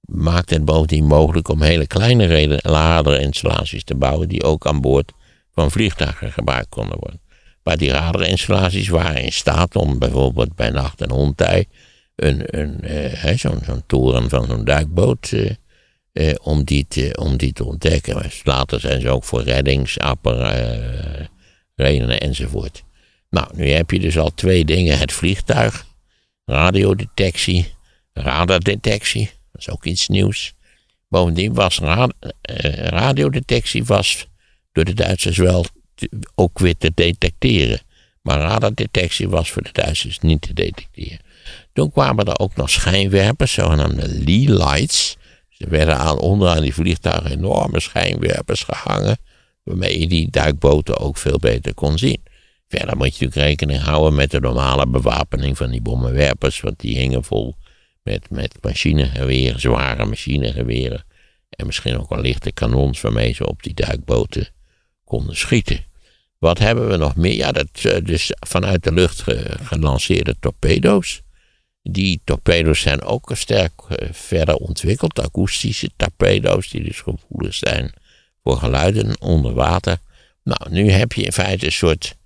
[0.00, 5.12] maakte het bovendien mogelijk om hele kleine radarinstallaties te bouwen die ook aan boord
[5.56, 7.20] van vliegtuigen gebruikt konden worden.
[7.62, 11.66] Maar die radarinstallaties waren in staat om bijvoorbeeld bij nacht en ontij
[12.16, 15.50] een, een, eh, zo'n zo toren van zo'n duikboot eh,
[16.12, 18.30] eh, om, die te, om die te ontdekken.
[18.42, 21.28] later zijn ze ook voor reddingsapparaten
[22.18, 22.84] enzovoort.
[23.30, 24.98] Nou, nu heb je dus al twee dingen.
[24.98, 25.86] Het vliegtuig,
[26.44, 27.74] radiodetectie,
[28.12, 29.30] radardetectie.
[29.52, 30.54] Dat is ook iets nieuws.
[31.08, 32.14] Bovendien was rad,
[32.82, 34.28] radiodetectie was
[34.76, 35.64] door de Duitsers wel
[36.34, 37.80] ook weer te detecteren.
[38.22, 41.18] Maar radardetectie was voor de Duitsers niet te detecteren.
[41.72, 45.16] Toen kwamen er ook nog schijnwerpers, zogenaamde Lee lights.
[45.58, 49.18] Er werden aan, onderaan die vliegtuigen enorme schijnwerpers gehangen,
[49.62, 52.22] waarmee je die duikboten ook veel beter kon zien.
[52.68, 56.98] Verder moet je natuurlijk rekening houden met de normale bewapening van die bommenwerpers, want die
[56.98, 57.56] hingen vol
[58.02, 61.04] met, met machinegeweren, zware machinegeweren.
[61.50, 64.54] En misschien ook wel lichte kanons waarmee ze op die duikboten
[65.06, 65.84] konden schieten.
[66.38, 67.34] Wat hebben we nog meer?
[67.34, 69.24] Ja, dat, eh, dus vanuit de lucht
[69.62, 71.22] gelanceerde torpedo's.
[71.82, 75.20] Die torpedo's zijn ook sterk eh, verder ontwikkeld.
[75.20, 77.92] Akoestische torpedo's, die dus gevoelig zijn
[78.42, 79.98] voor geluiden onder water.
[80.42, 82.16] Nou, nu heb je in feite een soort,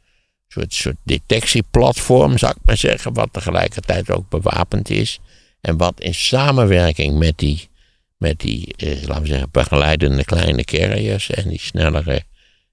[0.49, 5.21] soort, soort detectieplatform, zou ik maar zeggen, wat tegelijkertijd ook bewapend is.
[5.61, 7.69] En wat in samenwerking met die,
[8.17, 12.23] met die eh, laten we zeggen, begeleidende kleine carriers en die snellere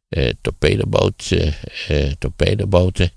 [0.09, 1.53] eh, torpedoboot, eh,
[1.87, 3.11] eh, torpedoboten,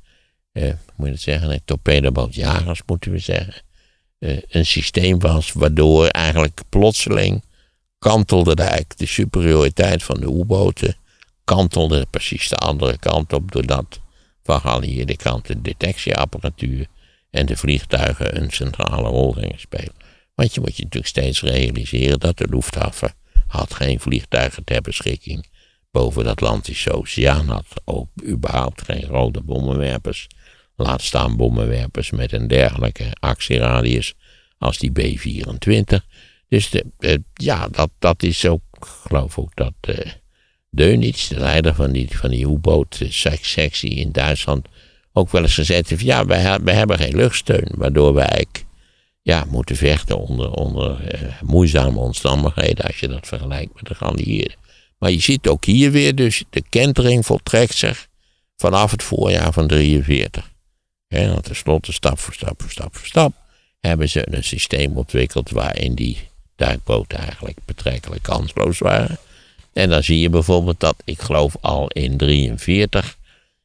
[0.52, 3.54] eh, moet je het zeggen, nee, torpedobootjagers moeten we zeggen,
[4.48, 7.44] een systeem was waardoor eigenlijk plotseling
[7.98, 10.96] kantelde de, de superioriteit van de U-boten,
[11.44, 14.00] kantelde precies de andere kant op, doordat
[14.42, 16.86] van geallieerde kant de detectieapparatuur
[17.30, 19.94] en de vliegtuigen een centrale rol gingen spelen.
[20.34, 23.14] Want je moet je natuurlijk steeds realiseren dat de Luftwaffe
[23.46, 25.46] had geen vliegtuigen ter beschikking
[25.90, 27.66] boven de Atlantische Oceaan had.
[27.84, 30.26] Ook überhaupt geen grote bommenwerpers.
[30.76, 34.14] Laat staan bommenwerpers met een dergelijke actieradius
[34.58, 36.06] als die B-24.
[36.48, 39.96] Dus de, ja, dat, dat is ook, geloof ook dat uh,
[40.70, 44.66] Deunitz, de leider van die, van die U-boot-sectie in Duitsland,
[45.12, 48.46] ook wel eens gezegd heeft, ja, wij, wij hebben geen luchtsteun, waardoor wij
[49.22, 54.56] ja, moeten vechten onder, onder uh, moeizame omstandigheden als je dat vergelijkt met de geallieerden.
[55.00, 58.08] Maar je ziet ook hier weer dus de kentering voltrekt zich
[58.56, 60.50] vanaf het voorjaar van 43.
[61.08, 63.32] En dan tenslotte stap voor stap voor stap voor stap
[63.80, 69.18] hebben ze een systeem ontwikkeld waarin die duikboten eigenlijk betrekkelijk kansloos waren.
[69.72, 73.16] En dan zie je bijvoorbeeld dat, ik geloof al in 43,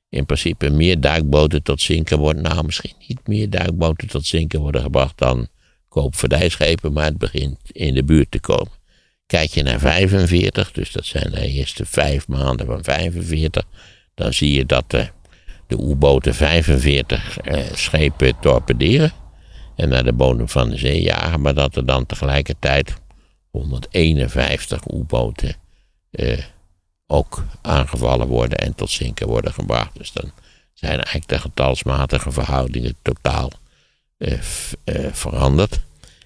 [0.09, 2.43] in principe meer duikboten tot zinken worden.
[2.43, 5.47] Nou, misschien niet meer duikboten tot zinken worden gebracht dan
[5.89, 8.74] koopvaardijschepen, maar het begint in de buurt te komen.
[9.25, 13.63] Kijk je naar 45, dus dat zijn de eerste vijf maanden van 45,
[14.13, 15.07] dan zie je dat de,
[15.67, 19.11] de U-boten 45 eh, schepen torpederen
[19.75, 22.93] en naar de bodem van de zee jagen, maar dat er dan tegelijkertijd
[23.51, 25.55] 151 U-boten
[26.11, 26.43] eh,
[27.07, 29.97] ook aangevallen worden en tot zinken worden gebracht.
[29.97, 30.31] Dus dan
[30.73, 33.51] zijn eigenlijk de getalsmatige verhoudingen totaal
[34.17, 34.33] eh,
[34.83, 35.79] eh, veranderd.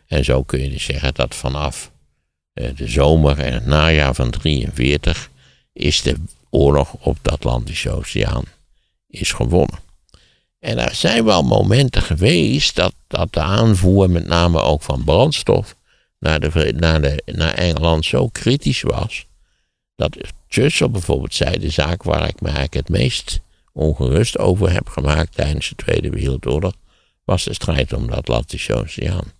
[0.08, 1.92] En zo kun je dus zeggen dat vanaf
[2.60, 5.30] de zomer en het najaar van 43
[5.74, 6.16] is de
[6.50, 8.44] oorlog op de Atlantische Oceaan
[9.08, 9.80] is gewonnen.
[10.60, 15.76] En er zijn wel momenten geweest dat, dat de aanvoer, met name ook van brandstof,
[16.20, 19.26] naar, de, naar, naar Engeland zo kritisch was.
[19.96, 20.18] Dat
[20.48, 23.40] Churchill bijvoorbeeld zei, de zaak waar ik me eigenlijk het meest
[23.74, 26.74] ongerust over heb gemaakt tijdens de Tweede Wereldoorlog,
[27.24, 29.38] was de strijd om de Atlantische Oceaan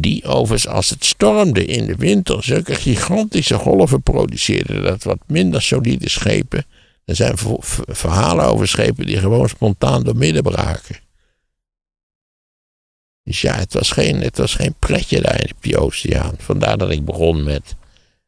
[0.00, 5.62] die overigens als het stormde in de winter zulke gigantische golven produceerde dat wat minder
[5.62, 6.66] solide schepen.
[7.04, 7.34] Er zijn
[7.86, 10.96] verhalen over schepen die gewoon spontaan door midden braken.
[13.22, 16.34] Dus ja, het was geen, het was geen pretje daar in de oceaan.
[16.38, 17.76] Vandaar dat ik begon met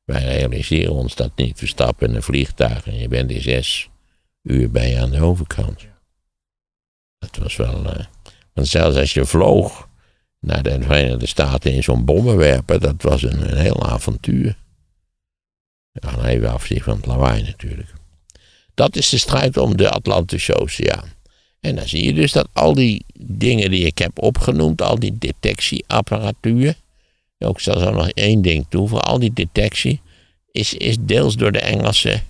[0.06, 1.60] Wij realiseren ons dat niet.
[1.60, 3.88] We stappen in een vliegtuig en je bent in zes
[4.42, 5.86] uur bij je aan de overkant.
[7.18, 7.84] Dat was wel.
[7.84, 8.04] eh,
[8.52, 9.88] want zelfs als je vloog
[10.46, 14.56] naar de Verenigde Staten in zo'n bommenwerper, dat was een, een heel avontuur.
[15.92, 17.92] Ja, even afzien van het lawaai natuurlijk.
[18.74, 21.08] Dat is de strijd om de Atlantische Oceaan.
[21.60, 25.18] En dan zie je dus dat al die dingen die ik heb opgenoemd, al die
[25.18, 26.74] detectieapparatuur,
[27.38, 30.00] ook er nog één ding toe, voor al die detectie,
[30.52, 32.22] is, is deels door de Engelsen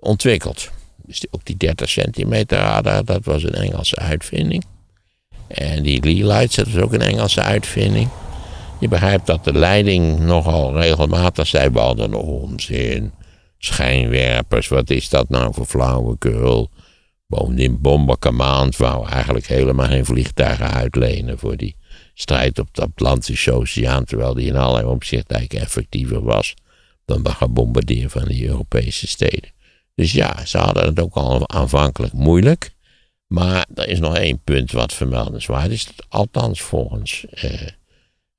[0.00, 0.70] ontwikkeld.
[0.96, 4.64] Dus ook die 30 centimeter radar, dat was een Engelse uitvinding.
[5.50, 8.08] En die Lee Lights, dat was ook een Engelse uitvinding.
[8.80, 13.12] Je begrijpt dat de leiding nogal regelmatig zei, we hadden onzin.
[13.58, 16.70] Schijnwerpers, wat is dat nou voor flauwekul?
[17.26, 21.76] Bovendien Bombercommand wou eigenlijk helemaal geen vliegtuigen uitlenen voor die
[22.14, 26.54] strijd op de Atlantische Oceaan, terwijl die in allerlei opzichten eigenlijk effectiever was
[27.04, 29.50] dan de gebombardeer van die Europese steden.
[29.94, 32.74] Dus ja, ze hadden het ook al aanvankelijk moeilijk.
[33.32, 35.88] Maar er is nog één punt wat vermeldenswaard is.
[36.08, 37.66] Althans, volgens eh,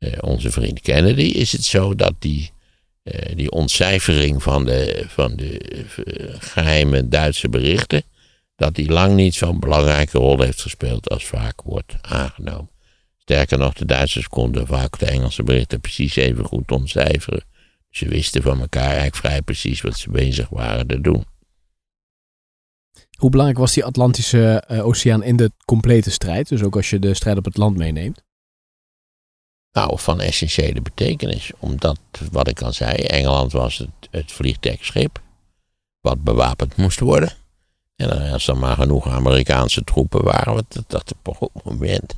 [0.01, 2.51] eh, onze vriend Kennedy is het zo dat die,
[3.03, 8.03] eh, die ontcijfering van de, van de eh, geheime Duitse berichten.
[8.55, 12.69] dat die lang niet zo'n belangrijke rol heeft gespeeld als vaak wordt aangenomen.
[13.17, 17.43] Sterker nog, de Duitsers konden vaak de Engelse berichten precies even goed ontcijferen.
[17.89, 21.25] Ze wisten van elkaar eigenlijk vrij precies wat ze bezig waren te doen.
[23.21, 26.47] Hoe belangrijk was die Atlantische eh, Oceaan in de complete strijd?
[26.47, 28.23] Dus ook als je de strijd op het land meeneemt.
[29.71, 31.51] Nou, van essentiële betekenis.
[31.59, 31.99] Omdat,
[32.31, 35.19] wat ik al zei, Engeland was het, het.
[35.99, 37.33] Wat bewapend moest worden.
[37.95, 42.15] En als er maar genoeg Amerikaanse troepen waren, wat dat, op goed moment.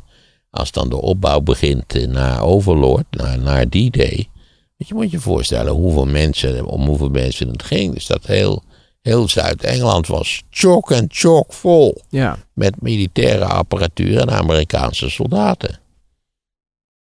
[0.49, 3.05] Als dan de opbouw begint eh, naar Overlord,
[3.39, 4.29] naar, die day.
[4.77, 7.93] Want je moet je voorstellen hoeveel mensen, om hoeveel mensen het ging.
[7.93, 8.63] Dus dat heel,
[9.03, 12.01] heel Zuid-Engeland was chock en chock vol.
[12.09, 12.37] Ja.
[12.53, 15.79] Met militaire apparatuur en Amerikaanse soldaten.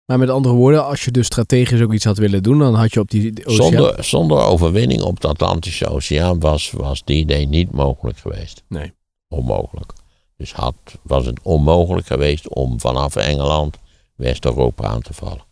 [0.05, 2.93] Maar met andere woorden, als je dus strategisch ook iets had willen doen, dan had
[2.93, 3.73] je op die oceaan...
[3.73, 8.63] Zonder, zonder overwinning op de Atlantische Oceaan was, was die idee niet mogelijk geweest.
[8.69, 8.93] Nee.
[9.29, 9.93] Onmogelijk.
[10.37, 13.77] Dus had, was het onmogelijk geweest om vanaf Engeland
[14.15, 15.45] West-Europa aan te vallen.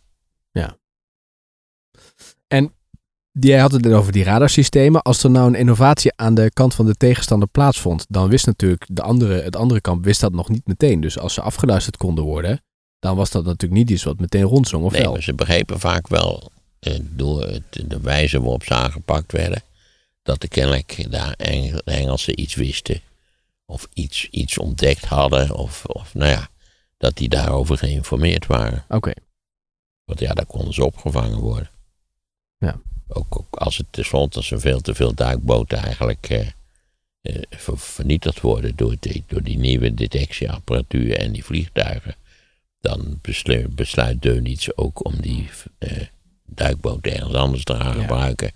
[3.39, 5.01] Jij had het over die radarsystemen.
[5.01, 8.85] Als er nou een innovatie aan de kant van de tegenstander plaatsvond, dan wist natuurlijk
[8.91, 11.01] de andere, het andere kamp wist dat nog niet meteen.
[11.01, 12.63] Dus als ze afgeluisterd konden worden,
[12.99, 15.21] dan was dat natuurlijk niet iets wat meteen rondzong of Nee, wel.
[15.21, 19.61] ze begrepen vaak wel eh, door het- de wijze waarop ze aangepakt werden,
[20.23, 23.01] dat de kennelijk de Engelsen iets wisten.
[23.65, 25.55] Of iets, iets ontdekt hadden.
[25.55, 26.47] Of, of nou ja,
[26.97, 28.85] dat die daarover geïnformeerd waren.
[28.89, 29.11] Oké.
[30.05, 31.69] Want ja, daar konden ze opgevangen worden.
[32.57, 32.79] Ja.
[33.13, 36.47] Ook, ook als het tenslotte als er veel te veel duikboten eigenlijk eh,
[37.21, 42.15] eh, ver- vernietigd worden door die, door die nieuwe detectieapparatuur en die vliegtuigen.
[42.81, 45.91] Dan beslu- besluit Deunitz ook om die eh,
[46.45, 48.01] duikboten ergens anders te gaan Ja.
[48.01, 48.51] gebruiken.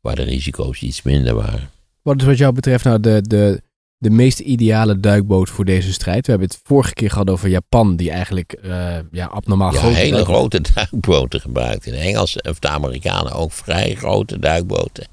[0.00, 1.70] Waar de risico's iets minder waren.
[2.02, 3.62] Wat is wat jou betreft nou de, de,
[4.02, 6.24] de meest ideale duikboot voor deze strijd?
[6.24, 9.94] We hebben het vorige keer gehad over Japan, die eigenlijk eh, ja, abnormaal Ja, groot
[9.94, 11.84] hele grote duikboten gebruikt.
[11.84, 15.06] De Engelsen of de Amerikanen ook vrij grote duikboten.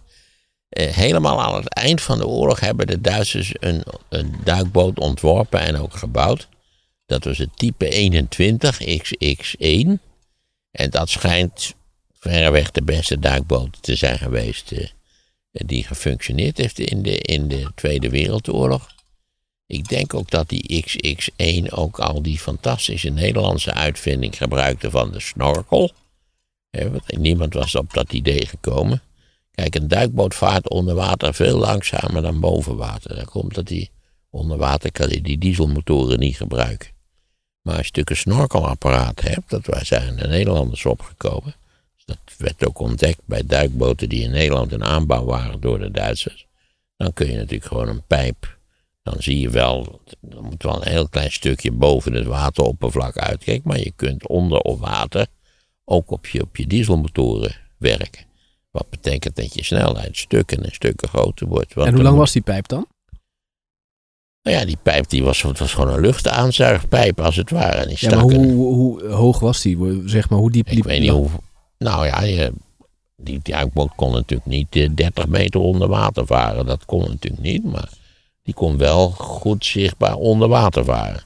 [0.69, 5.59] Eh, helemaal aan het eind van de oorlog hebben de Duitsers een, een duikboot ontworpen
[5.59, 6.47] en ook gebouwd.
[7.05, 9.87] Dat was het type 21 XX1.
[10.71, 11.73] En dat schijnt
[12.19, 14.87] verreweg de beste duikboot te zijn geweest eh,
[15.51, 18.89] die gefunctioneerd heeft in de, in de Tweede Wereldoorlog.
[19.65, 25.19] Ik denk ook dat die XX1 ook al die fantastische Nederlandse uitvinding gebruikte van de
[25.19, 25.91] snorkel.
[27.07, 29.01] Niemand was op dat idee gekomen.
[29.51, 33.15] Kijk, een duikboot vaart onder water veel langzamer dan boven water.
[33.15, 33.89] Dat komt dat die
[34.29, 36.89] onder water kan die, die dieselmotoren niet gebruiken.
[37.61, 41.55] Maar als je natuurlijk een snorkelapparaat hebt, dat zijn de Nederlanders opgekomen.
[42.09, 46.47] Dat werd ook ontdekt bij duikboten die in Nederland in aanbouw waren door de Duitsers.
[46.97, 48.57] Dan kun je natuurlijk gewoon een pijp
[49.09, 53.69] dan zie je wel, er moet wel een heel klein stukje boven het wateroppervlak uitkijken,
[53.69, 55.27] maar je kunt onder op water
[55.85, 58.25] ook op je, op je dieselmotoren werken.
[58.71, 61.73] Wat betekent dat je snelheid stukken en stukken groter wordt.
[61.73, 62.87] En hoe lang was die pijp dan?
[64.41, 67.77] Nou ja, die pijp die was, het was gewoon een luchtaanzuigpijp als het ware.
[67.77, 70.01] En die Ja, maar hoe, hoe, hoe hoog was die?
[70.05, 71.29] Zeg maar, hoe diep ik weet niet hoe.
[71.79, 72.51] Nou ja, je,
[73.17, 76.65] die duikboot kon natuurlijk niet eh, 30 meter onder water varen.
[76.65, 77.89] Dat kon natuurlijk niet, maar
[78.43, 81.21] die kon wel goed zichtbaar onder water varen.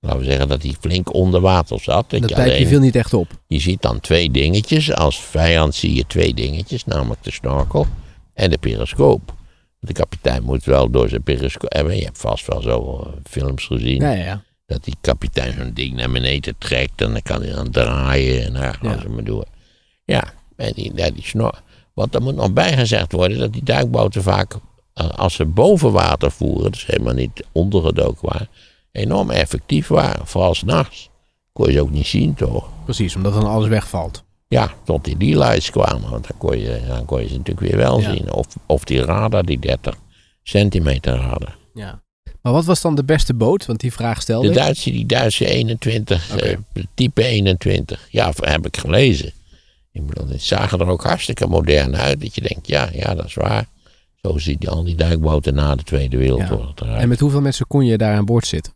[0.00, 2.10] laten we zeggen dat hij flink onder water zat.
[2.10, 3.28] Dat je, pijpje alleen- viel niet echt op.
[3.46, 4.92] je ziet dan twee dingetjes.
[4.92, 7.86] Als vijand zie je twee dingetjes, namelijk de snorkel
[8.34, 9.34] en de periscoop.
[9.80, 11.96] De kapitein moet wel door zijn periscoop hebben.
[11.96, 14.00] Je hebt vast wel zo eh, films gezien.
[14.00, 14.42] Ja, ja.
[14.66, 18.52] Dat die kapitein zo'n ding naar beneden trekt en dan kan hij dan draaien en
[18.52, 19.00] dan gaan Ja.
[19.00, 19.44] ze maar door.
[20.04, 20.24] Ja,
[20.56, 21.60] en die, ja, die snor.
[21.94, 24.54] Wat er moet nog bijgezegd worden, dat die duikboten vaak,
[24.94, 28.48] eh, als ze boven water voeren, dus helemaal niet ondergedoken waren,
[28.92, 30.26] enorm effectief waren.
[30.26, 31.08] Vooral s'nachts.
[31.52, 32.68] Kon je ze ook niet zien, toch?
[32.84, 34.22] Precies, omdat dan alles wegvalt.
[34.48, 37.76] Ja, tot die D-lights kwamen, want dan kon, je, dan kon je ze natuurlijk weer
[37.76, 38.12] wel Ja.
[38.12, 38.32] zien.
[38.32, 39.94] Of, of die radar, die 30
[40.42, 41.56] centimeter radar.
[41.74, 42.02] Ja.
[42.42, 43.66] Maar wat was dan de beste boot?
[43.66, 44.54] Want die vraag stelde De.
[44.54, 46.42] Duitse, die Duitse 21, Oké.
[46.72, 48.08] eh, type 21.
[48.10, 49.32] Ja, heb ik gelezen.
[49.94, 52.20] Ik bedoel, die zagen er ook hartstikke modern uit.
[52.20, 53.66] Dat je denkt, ja, ja, dat is waar.
[54.22, 57.00] Zo ziet die, al die duikboten na de Tweede Wereldoorlog eruit.
[57.02, 58.72] En met hoeveel mensen kon je daar aan boord zitten?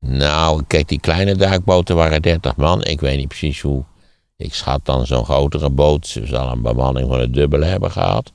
[0.00, 2.84] Nou, kijk, die kleine duikboten waren 30 man.
[2.84, 3.84] Ik weet niet precies hoe.
[4.36, 6.06] Ik schat dan zo'n grotere boot.
[6.06, 8.32] Ze zal een bemanning van het dubbele hebben gehad.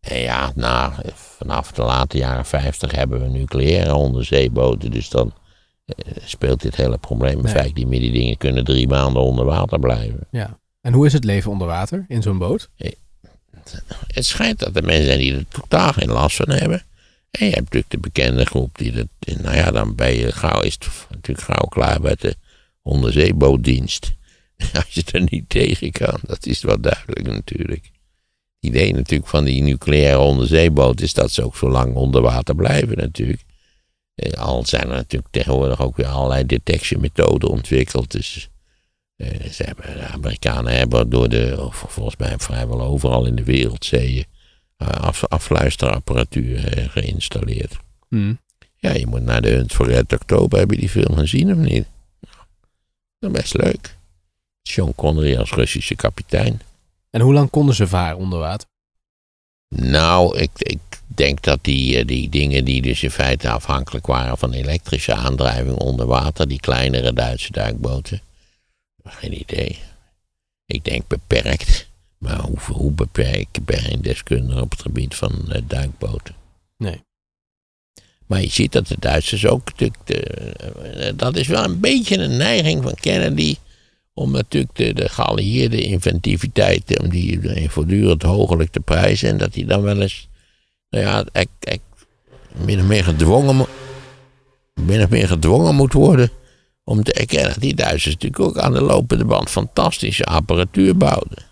[0.00, 4.90] En ja, na, vanaf de late jaren 50 hebben we nucleaire onderzeeboten.
[4.90, 5.32] Dus dan
[5.84, 5.94] eh,
[6.24, 7.52] speelt dit hele probleem in Nee.
[7.52, 7.86] feite.
[7.88, 10.26] Die dingen kunnen drie maanden onder water blijven.
[10.30, 10.60] Ja.
[10.82, 12.70] En hoe is het leven onder water in zo'n boot?
[14.06, 16.84] Het schijnt dat er mensen zijn die er totaal geen last van hebben.
[17.30, 19.06] En je hebt natuurlijk de bekende groep die dat.
[19.40, 20.78] Nou ja, dan ben je gauw, is
[21.10, 22.36] natuurlijk gauw klaar met de
[22.82, 24.12] onderzeebootdienst.
[24.74, 27.84] Als je er niet tegen kan, dat is wel duidelijk natuurlijk.
[27.84, 32.54] Het idee natuurlijk van die nucleaire onderzeeboot is dat ze ook zo lang onder water
[32.54, 33.42] blijven natuurlijk.
[34.14, 38.10] Eh, Al zijn er natuurlijk tegenwoordig ook weer allerlei detectiemethoden ontwikkeld.
[38.10, 38.50] Dus
[39.50, 44.24] ze hebben, de Amerikanen hebben door de, volgens mij vrijwel overal in de wereldzeeën,
[44.76, 47.76] eh, af, afluisterapparatuur eh, geïnstalleerd.
[48.08, 48.34] Hm.
[48.76, 50.58] Ja, je moet naar de Hunt voor Red Oktober.
[50.58, 51.86] Heb je die film gezien of niet?
[53.18, 53.96] Is best leuk.
[54.62, 56.60] Sean Connery als Russische kapitein.
[57.10, 58.68] En hoe lang konden ze varen onder water?
[59.68, 64.38] Nou, ik, ik denk dat die, eh, die dingen die dus in feite afhankelijk waren
[64.38, 68.20] van elektrische aandrijving onder water, die kleinere Duitse duikboten,
[69.04, 69.78] geen idee.
[70.66, 71.90] Ik denk beperkt.
[72.18, 73.56] Maar hoe, hoe beperkt?
[73.56, 76.34] Ik ben geen deskundige op het gebied van eh, duikboten.
[76.76, 77.02] Nee.
[78.26, 79.98] Maar je ziet dat de Duitsers ook natuurlijk.
[80.04, 83.56] De, eh, dat is wel een beetje een neiging van Kennedy.
[84.14, 86.98] Om natuurlijk de, de geallieerde inventiviteit.
[86.98, 89.28] om die eh, voortdurend hogelijk te prijzen.
[89.28, 90.28] En dat hij dan wel eens.
[90.90, 91.80] Nou ja, ek, ek,
[92.64, 93.66] min of meer gedwongen.
[94.74, 96.30] min of meer gedwongen moet worden.
[96.84, 101.44] Om te erkennen dat die Duitsers natuurlijk ook aan de lopende band fantastische apparatuur bouwden.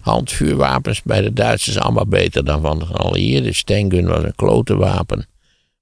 [0.00, 3.54] Handvuurwapens bij de Duitsers allemaal beter dan van de geallieerden.
[3.54, 5.26] Stengun was een klote wapen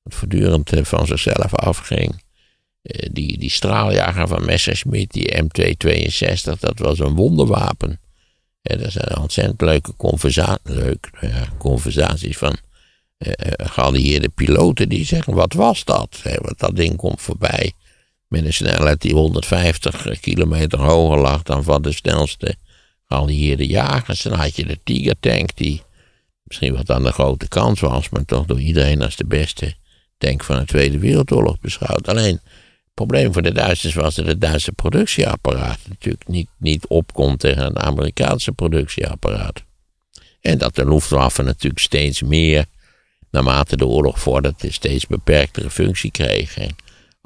[0.02, 2.22] wat voortdurend eh, van zichzelf afging.
[2.82, 8.00] Eh, Die, die straaljager van Messerschmitt, die M262, dat was een wonderwapen.
[8.62, 12.56] Dat zijn ontzettend leuke conversa leuk, nou ja, conversaties van
[13.18, 16.20] eh, geallieerde piloten die zeggen, wat was dat?
[16.22, 17.72] Want dat ding komt voorbij
[18.28, 22.54] met een snelheid die 150 kilometer hoger lag dan van de snelste
[23.06, 24.22] geallieerde jagers.
[24.22, 25.82] Dan had je de Tiger tank die
[26.42, 29.74] misschien wat aan de grote kant was, maar toch door iedereen als de beste
[30.18, 32.08] tank van de Tweede Wereldoorlog beschouwd.
[32.08, 37.40] Alleen, het probleem voor de Duitsers was dat het Duitse productieapparaat natuurlijk niet, niet opkomt
[37.40, 39.64] tegen het Amerikaanse productieapparaat.
[40.40, 42.64] En dat de Luftwaffe natuurlijk steeds meer,
[43.30, 46.58] naarmate de oorlog vorderde, steeds beperktere functie kreeg.
[46.58, 46.76] En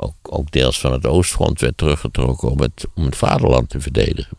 [0.01, 4.37] ook, ook deels van het Oostfront werd teruggetrokken om het, om het vaderland te verdedigen.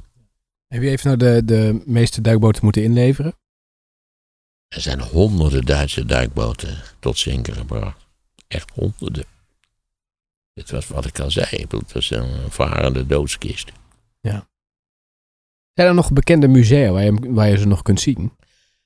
[0.68, 3.34] Heb je even nou de, de meeste duikboten moeten inleveren?
[4.68, 8.08] Er zijn honderden Duitse duikboten tot zinken gebracht.
[8.48, 9.26] Echt honderden.
[10.54, 11.66] Dit was wat ik al zei.
[11.70, 13.72] Het was een varende doodskist.
[15.74, 18.32] Zijn er nog bekende musea waar je, waar je ze nog kunt zien?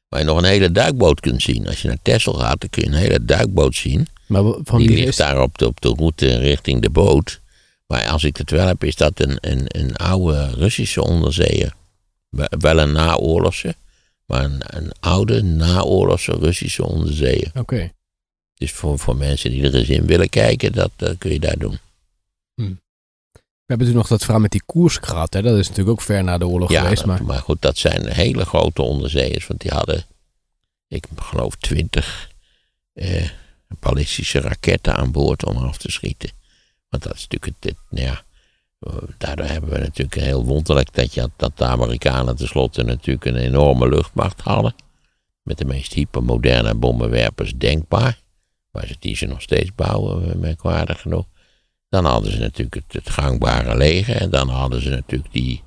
[0.10, 1.68] Waar je nog een hele duikboot kunt zien.
[1.68, 4.08] Als je naar Texel gaat, dan kun je een hele duikboot zien.
[4.28, 7.41] Maar van Die ligt is daar op de, op de route richting de boot.
[7.88, 11.74] Maar als ik het wel heb, is dat een, een, een oude Russische onderzeeër.
[12.30, 13.76] Wel- een naoorlogse,
[14.26, 17.51] maar een, een oude naoorlogse Russische onderzeeër.
[17.56, 17.91] Oké.
[18.53, 21.58] Dus voor, voor mensen die er eens in willen kijken, dat eh, kun je daar
[21.58, 21.78] doen.
[23.66, 25.34] We hebben toen nog dat verhaal met die koers gehad.
[25.34, 25.41] Hè?
[25.41, 26.97] Dat is natuurlijk ook ver na de oorlog Ja, geweest.
[26.97, 29.47] dat- Maar maar goed, dat zijn hele grote onderzeeërs.
[29.47, 30.05] Want die hadden,
[30.88, 32.30] ik geloof, twintig
[32.93, 33.30] eh,
[33.80, 36.30] ballistische raketten aan boord om af te schieten.
[36.89, 38.24] Want dat is natuurlijk het, het- nou ja,
[38.80, 43.36] eh, daardoor hebben we natuurlijk heel wonderlijk dat, je, dat de Amerikanen tenslotte natuurlijk een
[43.36, 44.76] enorme luchtmacht hadden.
[45.41, 48.20] Met de meest hypermoderne bommenwerpers denkbaar.
[48.72, 51.26] Maar ze die ze nog steeds bouwen, eh, merkwaardig genoeg.
[51.90, 54.16] Dan hadden ze natuurlijk het, gangbare leger.
[54.16, 55.64] En dan hadden ze natuurlijk die,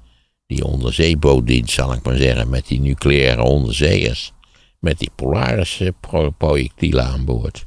[0.46, 4.32] die onderzeebootdienst, zal ik maar zeggen, met die nucleaire onderzeeërs.
[4.78, 7.66] Met die Polaris-projectielen aan boord.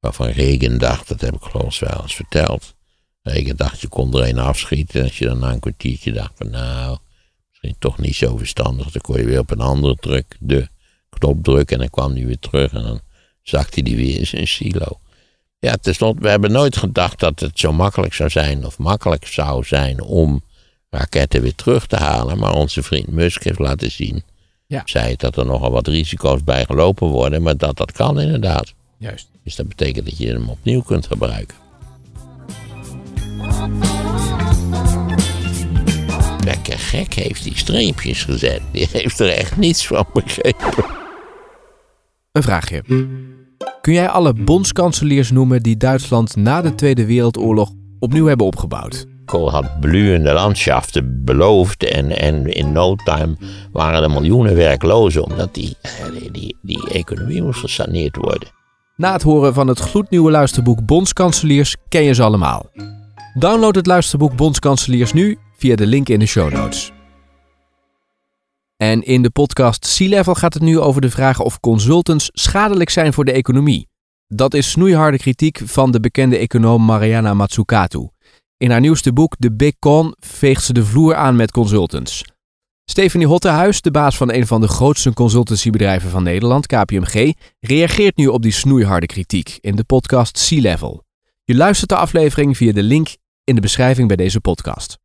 [0.00, 2.74] Waarvan Regen dacht, dat heb ik geloof wel eens verteld.
[3.22, 5.00] Regen dacht, je kon er een afschieten.
[5.00, 6.98] En als je dan na een kwartiertje dacht van nou,
[7.48, 8.90] misschien toch niet zo verstandig.
[8.90, 10.68] Dan kon je weer op een andere druk, de
[11.08, 12.72] knop drukken en dan kwam hij weer terug.
[12.72, 13.00] En dan
[13.42, 15.00] zakte hij weer in zijn silo.
[15.64, 19.64] Ja, tenslotte, we hebben nooit gedacht dat het zo makkelijk zou zijn, of makkelijk zou
[19.64, 20.42] zijn om
[20.90, 22.38] raketten weer terug te halen.
[22.38, 24.22] Maar onze vriend Musk heeft laten zien,
[24.66, 24.82] Ja.
[24.84, 28.72] zei dat er nogal wat risico's bij gelopen worden, maar dat dat kan inderdaad.
[28.98, 29.28] Juist.
[29.44, 31.56] Dus dat betekent dat je hem opnieuw kunt gebruiken.
[36.44, 38.60] Lekker gek heeft die streepjes gezet.
[38.70, 40.84] Die heeft er echt niets van begrepen.
[42.32, 42.82] Een vraagje.
[43.80, 49.06] Kun jij alle bondskanseliers noemen die Duitsland na de Tweede Wereldoorlog opnieuw hebben opgebouwd?
[49.24, 53.36] Kool had blühende landschaften beloofd en, en in no time
[53.72, 55.90] waren er miljoenen werklozen omdat die, eh,
[56.20, 58.48] die, die, die economie moest gesaneerd worden.
[58.96, 62.70] Na het horen van het gloednieuwe luisterboek Bondskanseliers ken je ze allemaal.
[63.38, 66.93] Download het luisterboek Bondskanseliers nu via de link in de show notes.
[68.84, 72.90] En in de podcast Sea Level gaat het nu over de vraag of consultants schadelijk
[72.90, 73.88] zijn voor de economie.
[74.26, 78.10] Dat is snoeiharde kritiek van de bekende econoom Mariana Mazzucato.
[78.56, 82.24] In haar nieuwste boek The Big Con veegt ze de vloer aan met consultants.
[82.84, 88.26] Stephanie Hottehuis, de baas van een van de grootste consultancybedrijven van Nederland, KPMG, reageert nu
[88.26, 91.04] op die snoeiharde kritiek in de podcast Sea Level.
[91.44, 95.02] Je luistert de aflevering via de link in de beschrijving bij deze podcast.